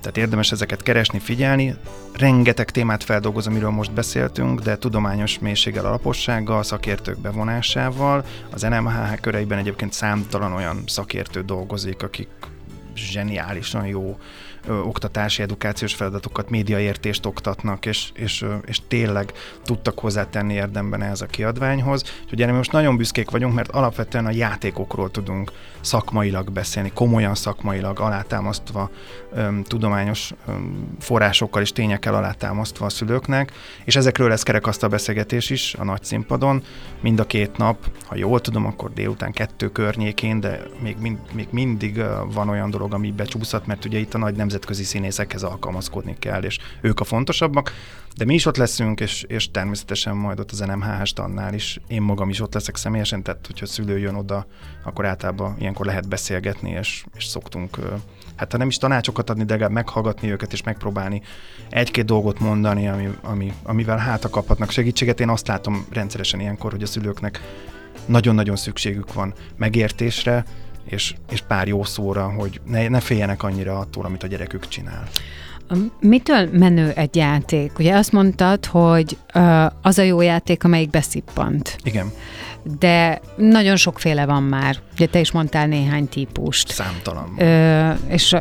tehát 0.00 0.16
érdemes 0.16 0.52
ezeket 0.52 0.82
keresni, 0.82 1.18
figyelni. 1.18 1.74
Rengeteg 2.12 2.70
témát 2.70 3.04
feldolgoz, 3.04 3.46
amiről 3.46 3.70
most 3.70 3.92
beszéltünk, 3.92 4.60
de 4.60 4.76
tudományos 4.76 5.38
mélységgel, 5.38 5.84
alapossággal, 5.84 6.62
szakértők 6.62 7.18
bevonásával. 7.18 8.24
Az 8.50 8.62
NMHH 8.62 9.20
köreiben 9.20 9.58
egyébként 9.58 9.92
számtalan 9.92 10.52
olyan 10.52 10.82
szakértő 10.86 11.42
dolgozik, 11.42 12.02
akik 12.02 12.28
zseniálisan 12.96 13.86
jó 13.86 14.18
ö, 14.66 14.78
oktatási, 14.78 15.42
edukációs 15.42 15.94
feladatokat, 15.94 16.50
médiaértést 16.50 17.26
oktatnak, 17.26 17.86
és, 17.86 18.10
és, 18.14 18.44
és 18.66 18.80
tényleg 18.88 19.32
tudtak 19.64 19.98
hozzátenni 19.98 20.54
érdemben 20.54 21.02
ehhez 21.02 21.20
a 21.20 21.26
kiadványhoz. 21.26 22.02
Úgyhogy 22.24 22.42
erre 22.42 22.52
most 22.52 22.72
nagyon 22.72 22.96
büszkék 22.96 23.30
vagyunk, 23.30 23.54
mert 23.54 23.70
alapvetően 23.70 24.26
a 24.26 24.30
játékokról 24.30 25.10
tudunk 25.10 25.52
szakmailag 25.80 26.50
beszélni, 26.52 26.90
komolyan 26.94 27.34
szakmailag, 27.34 28.00
alátámasztva, 28.00 28.90
ö, 29.32 29.48
tudományos 29.62 30.32
ö, 30.46 30.52
forrásokkal 31.00 31.62
és 31.62 31.72
tényekkel 31.72 32.14
alátámasztva 32.14 32.86
a 32.86 32.88
szülőknek, 32.88 33.52
és 33.84 33.96
ezekről 33.96 34.28
lesz 34.28 34.42
kerekasztal 34.42 34.88
beszélgetés 34.88 35.50
is 35.50 35.74
a 35.74 35.84
nagy 35.84 36.04
színpadon, 36.04 36.62
mind 37.00 37.20
a 37.20 37.26
két 37.26 37.56
nap, 37.56 37.90
ha 38.06 38.16
jól 38.16 38.40
tudom, 38.40 38.66
akkor 38.66 38.92
délután 38.92 39.32
kettő 39.32 39.68
környékén, 39.68 40.40
de 40.40 40.62
még, 40.82 40.96
mind, 41.00 41.18
még 41.32 41.48
mindig 41.50 42.02
van 42.32 42.48
olyan 42.48 42.70
dolog, 42.70 42.94
ami 42.94 43.10
becsúszhat, 43.10 43.66
mert 43.66 43.84
ugye 43.84 43.98
itt 43.98 44.14
a 44.14 44.18
nagy 44.18 44.36
nemzetközi 44.56 44.84
színészekhez 44.84 45.42
alkalmazkodni 45.42 46.16
kell, 46.18 46.42
és 46.42 46.58
ők 46.80 47.00
a 47.00 47.04
fontosabbak, 47.04 47.72
de 48.16 48.24
mi 48.24 48.34
is 48.34 48.46
ott 48.46 48.56
leszünk, 48.56 49.00
és, 49.00 49.22
és 49.22 49.50
természetesen 49.50 50.16
majd 50.16 50.40
ott 50.40 50.50
az 50.50 50.58
NMHH 50.58 51.02
tannál 51.02 51.54
is. 51.54 51.80
Én 51.88 52.02
magam 52.02 52.28
is 52.28 52.40
ott 52.40 52.54
leszek 52.54 52.76
személyesen, 52.76 53.22
tehát 53.22 53.46
hogyha 53.46 53.66
szülő 53.66 53.98
jön 53.98 54.14
oda, 54.14 54.46
akkor 54.84 55.06
általában 55.06 55.56
ilyenkor 55.58 55.86
lehet 55.86 56.08
beszélgetni, 56.08 56.70
és, 56.70 57.04
és 57.16 57.24
szoktunk, 57.24 57.78
hát 58.36 58.52
ha 58.52 58.58
nem 58.58 58.68
is 58.68 58.76
tanácsokat 58.76 59.30
adni, 59.30 59.44
de 59.44 59.52
legalább 59.52 59.72
meghallgatni 59.72 60.30
őket, 60.30 60.52
és 60.52 60.62
megpróbálni 60.62 61.22
egy-két 61.70 62.04
dolgot 62.04 62.38
mondani, 62.38 62.88
ami, 62.88 63.08
ami, 63.22 63.52
amivel 63.62 63.98
hátra 63.98 64.28
kaphatnak 64.28 64.70
segítséget. 64.70 65.20
Én 65.20 65.28
azt 65.28 65.46
látom 65.46 65.86
rendszeresen 65.90 66.40
ilyenkor, 66.40 66.70
hogy 66.70 66.82
a 66.82 66.86
szülőknek 66.86 67.40
nagyon-nagyon 68.06 68.56
szükségük 68.56 69.12
van 69.12 69.34
megértésre, 69.56 70.44
és, 70.88 71.14
és 71.30 71.40
pár 71.40 71.68
jó 71.68 71.84
szóra, 71.84 72.32
hogy 72.32 72.60
ne, 72.66 72.88
ne 72.88 73.00
féljenek 73.00 73.42
annyira 73.42 73.78
attól, 73.78 74.04
amit 74.04 74.22
a 74.22 74.26
gyerekük 74.26 74.68
csinál. 74.68 75.08
Mitől 76.00 76.48
menő 76.52 76.90
egy 76.90 77.16
játék? 77.16 77.78
Ugye 77.78 77.94
azt 77.94 78.12
mondtad, 78.12 78.66
hogy 78.66 79.16
az 79.82 79.98
a 79.98 80.02
jó 80.02 80.20
játék, 80.20 80.64
amelyik 80.64 80.90
beszippant. 80.90 81.78
Igen. 81.82 82.12
De 82.78 83.20
nagyon 83.36 83.76
sokféle 83.76 84.26
van 84.26 84.42
már. 84.42 84.76
Ugye 84.92 85.06
te 85.06 85.20
is 85.20 85.30
mondtál 85.32 85.66
néhány 85.66 86.08
típust. 86.08 86.68
Számtalan. 86.68 87.34
Ö, 87.38 87.90
és 88.08 88.36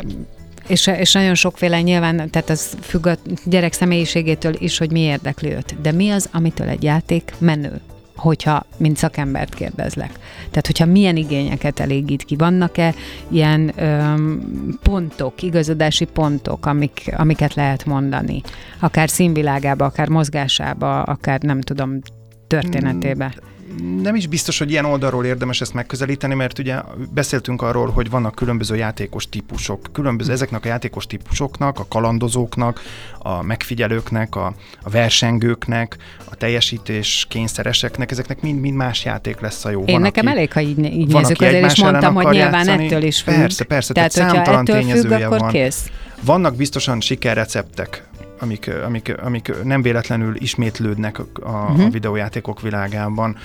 és, 0.67 0.87
és 0.87 1.11
nagyon 1.13 1.35
sokféle 1.35 1.81
nyilván, 1.81 2.29
tehát 2.29 2.49
az 2.49 2.77
függ 2.81 3.05
a 3.07 3.17
gyerek 3.45 3.73
személyiségétől 3.73 4.55
is, 4.57 4.77
hogy 4.77 4.91
mi 4.91 4.99
érdekli 4.99 5.51
őt. 5.51 5.81
De 5.81 5.91
mi 5.91 6.09
az, 6.09 6.29
amitől 6.31 6.67
egy 6.67 6.83
játék 6.83 7.33
menő? 7.37 7.81
Hogyha, 8.15 8.65
mint 8.77 8.97
szakembert 8.97 9.53
kérdezlek. 9.53 10.11
Tehát, 10.49 10.65
hogyha 10.65 10.85
milyen 10.85 11.15
igényeket 11.15 11.79
elégít 11.79 12.23
ki, 12.23 12.35
vannak-e 12.35 12.93
ilyen 13.27 13.71
öm, 13.75 14.79
pontok, 14.83 15.41
igazodási 15.41 16.05
pontok, 16.05 16.65
amik, 16.65 17.13
amiket 17.15 17.53
lehet 17.53 17.85
mondani? 17.85 18.41
Akár 18.79 19.09
színvilágába, 19.09 19.85
akár 19.85 20.09
mozgásába, 20.09 21.01
akár 21.01 21.41
nem 21.41 21.61
tudom, 21.61 21.99
történetébe. 22.47 23.33
Hmm 23.35 23.53
nem 24.01 24.15
is 24.15 24.27
biztos, 24.27 24.57
hogy 24.57 24.71
ilyen 24.71 24.85
oldalról 24.85 25.25
érdemes 25.25 25.61
ezt 25.61 25.73
megközelíteni, 25.73 26.33
mert 26.33 26.59
ugye 26.59 26.75
beszéltünk 27.13 27.61
arról, 27.61 27.89
hogy 27.89 28.09
vannak 28.09 28.35
különböző 28.35 28.75
játékos 28.75 29.29
típusok. 29.29 29.89
Különböző 29.91 30.31
ezeknek 30.31 30.65
a 30.65 30.67
játékos 30.67 31.05
típusoknak, 31.07 31.79
a 31.79 31.85
kalandozóknak, 31.89 32.81
a 33.19 33.43
megfigyelőknek, 33.43 34.35
a, 34.35 34.53
a 34.81 34.89
versengőknek, 34.89 35.97
a 36.25 36.35
teljesítés 36.35 37.25
kényszereseknek, 37.29 38.11
ezeknek 38.11 38.41
mind-mind 38.41 38.75
más 38.75 39.05
játék 39.05 39.39
lesz 39.39 39.65
a 39.65 39.69
jó. 39.69 39.79
Én 39.79 39.93
van, 39.93 40.01
nekem 40.01 40.27
aki, 40.27 40.35
elég, 40.35 40.53
ha 40.53 40.61
így, 40.61 40.83
így 40.83 41.11
van, 41.11 41.21
nézzük, 41.21 41.41
azért 41.41 41.71
is 41.71 41.81
mondtam, 41.81 42.13
hogy 42.13 42.25
nyilván 42.25 42.51
játszani. 42.51 42.85
ettől 42.85 43.03
is 43.03 43.21
függ. 43.21 43.35
Persze, 43.35 43.63
persze, 43.63 43.93
tehát, 43.93 44.13
tehát 44.13 44.31
számtalan 44.31 44.65
tényezője 44.65 45.17
függ, 45.17 45.25
akkor 45.25 45.39
van. 45.39 45.49
Kész. 45.51 45.91
Vannak 46.21 46.55
biztosan 46.55 47.01
sikerreceptek 47.01 48.03
amik, 48.39 48.71
amik, 48.85 49.17
amik 49.21 49.63
nem 49.63 49.81
véletlenül 49.81 50.35
ismétlődnek 50.35 51.19
a, 51.19 51.23
uh-huh. 51.39 51.69
a 51.69 51.73
mhm. 51.73 51.89
videójátékok 51.89 52.61
világában 52.61 53.37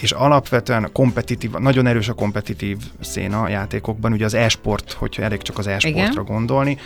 és 0.00 0.12
alapvetően 0.12 0.88
kompetitív, 0.92 1.50
nagyon 1.50 1.86
erős 1.86 2.08
a 2.08 2.12
kompetitív 2.12 2.76
széna 3.00 3.42
a 3.42 3.48
játékokban, 3.48 4.12
ugye 4.12 4.24
az 4.24 4.34
e-sport, 4.34 4.92
hogyha 4.92 5.22
elég 5.22 5.42
csak 5.42 5.58
az 5.58 5.66
e-sportra 5.66 6.22
gondolni, 6.22 6.78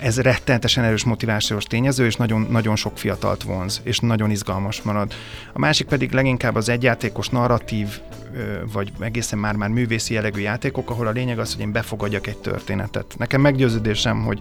ez 0.00 0.20
rettenetesen 0.20 0.84
erős 0.84 1.04
motivációs 1.04 1.64
tényező, 1.64 2.06
és 2.06 2.16
nagyon, 2.16 2.46
nagyon 2.50 2.76
sok 2.76 2.98
fiatalt 2.98 3.42
vonz, 3.42 3.80
és 3.84 3.98
nagyon 3.98 4.30
izgalmas 4.30 4.82
marad. 4.82 5.12
A 5.52 5.58
másik 5.58 5.86
pedig 5.86 6.12
leginkább 6.12 6.54
az 6.54 6.68
egyjátékos 6.68 7.28
narratív, 7.28 7.88
vagy 8.72 8.92
egészen 8.98 9.38
már-már 9.38 9.68
művészi 9.68 10.14
jellegű 10.14 10.40
játékok, 10.40 10.90
ahol 10.90 11.06
a 11.06 11.10
lényeg 11.10 11.38
az, 11.38 11.52
hogy 11.52 11.62
én 11.62 11.72
befogadjak 11.72 12.26
egy 12.26 12.38
történetet. 12.38 13.14
Nekem 13.18 13.40
meggyőződésem, 13.40 14.24
hogy 14.24 14.40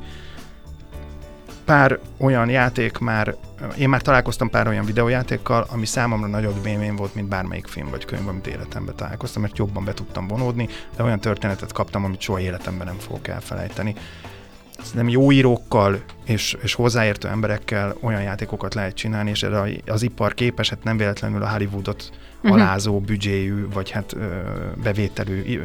pár 1.66 1.99
olyan 2.18 2.49
játék 2.49 2.97
már, 2.97 3.36
én 3.78 3.89
már 3.89 4.01
találkoztam 4.01 4.49
pár 4.49 4.68
olyan 4.68 4.86
videójátékkal, 4.86 5.66
ami 5.70 5.86
számomra 5.86 6.28
nagyobb 6.28 6.66
élmény 6.66 6.95
volt, 6.95 7.16
mint 7.16 7.28
bármelyik 7.28 7.68
film 7.68 7.89
vagy 7.89 8.05
könyv, 8.05 8.28
amit 8.28 8.47
életemben 8.47 8.95
találkoztam, 8.95 9.41
mert 9.41 9.57
jobban 9.57 9.86
be 9.86 9.93
tudtam 9.93 10.28
vonódni, 10.28 10.68
de 10.95 11.03
olyan 11.03 11.20
történetet 11.20 11.72
kaptam, 11.72 12.03
amit 12.03 12.22
soha 12.22 12.39
életemben 12.39 12.88
nem 12.88 12.97
fogok 12.97 13.28
elfelejteni. 13.28 13.95
Nem 14.93 15.09
jó 15.09 15.32
írókkal 15.32 16.01
és, 16.26 16.57
és 16.61 16.74
hozzáértő 16.74 17.28
emberekkel 17.28 17.95
olyan 18.01 18.22
játékokat 18.22 18.74
lehet 18.74 18.95
csinálni, 18.95 19.30
és 19.30 19.43
erre 19.43 19.82
az 19.86 20.01
ipar 20.01 20.34
képes, 20.34 20.70
hát 20.70 20.84
nem 20.84 20.97
véletlenül 20.97 21.43
a 21.43 21.49
Hollywoodot 21.49 22.11
uh-huh. 22.41 22.61
alázó 22.61 22.99
büdzséjű, 22.99 23.68
vagy 23.74 23.89
hát 23.89 24.16
bevételű 24.84 25.61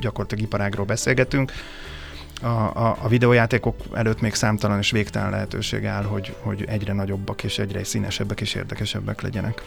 gyakorlatilag 0.00 0.44
iparágról 0.44 0.86
beszélgetünk, 0.86 1.52
a, 2.42 2.86
a, 2.86 2.96
a 3.02 3.08
videójátékok 3.08 3.76
előtt 3.94 4.20
még 4.20 4.34
számtalan 4.34 4.78
és 4.78 4.90
végtelen 4.90 5.30
lehetőség 5.30 5.84
áll, 5.84 6.02
hogy, 6.02 6.34
hogy 6.40 6.64
egyre 6.68 6.92
nagyobbak 6.92 7.44
és 7.44 7.58
egyre 7.58 7.84
színesebbek 7.84 8.40
és 8.40 8.54
érdekesebbek 8.54 9.20
legyenek. 9.20 9.62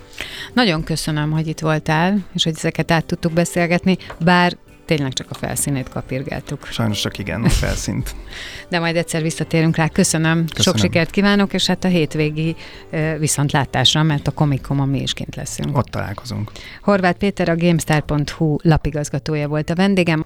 Nagyon 0.53 0.83
köszönöm, 0.83 1.31
hogy 1.31 1.47
itt 1.47 1.59
voltál, 1.59 2.25
és 2.33 2.43
hogy 2.43 2.53
ezeket 2.55 2.91
át 2.91 3.05
tudtuk 3.05 3.31
beszélgetni, 3.31 3.97
bár 4.19 4.57
tényleg 4.85 5.13
csak 5.13 5.27
a 5.29 5.33
felszínét 5.33 5.89
kapirgáltuk. 5.89 6.65
Sajnos 6.65 6.99
csak 6.99 7.17
igen, 7.17 7.43
a 7.43 7.49
felszínt. 7.49 8.15
De 8.69 8.79
majd 8.79 8.95
egyszer 8.95 9.21
visszatérünk 9.21 9.75
rá. 9.75 9.87
Köszönöm. 9.87 10.45
Köszönöm. 10.45 10.63
Sok 10.63 10.77
sikert 10.77 11.09
kívánok, 11.09 11.53
és 11.53 11.65
hát 11.65 11.83
a 11.83 11.87
hétvégi 11.87 12.55
viszontlátásra, 13.19 14.03
mert 14.03 14.27
a 14.27 14.31
Comic-Con 14.31 14.87
mi 14.87 15.01
is 15.01 15.13
kint 15.13 15.35
leszünk. 15.35 15.77
Ott 15.77 15.85
találkozunk. 15.85 16.51
Horváth 16.81 17.17
Péter, 17.17 17.49
a 17.49 17.55
GameStar.hu 17.55 18.57
lapigazgatója 18.61 19.47
volt 19.47 19.69
a 19.69 19.75
vendégem. 19.75 20.23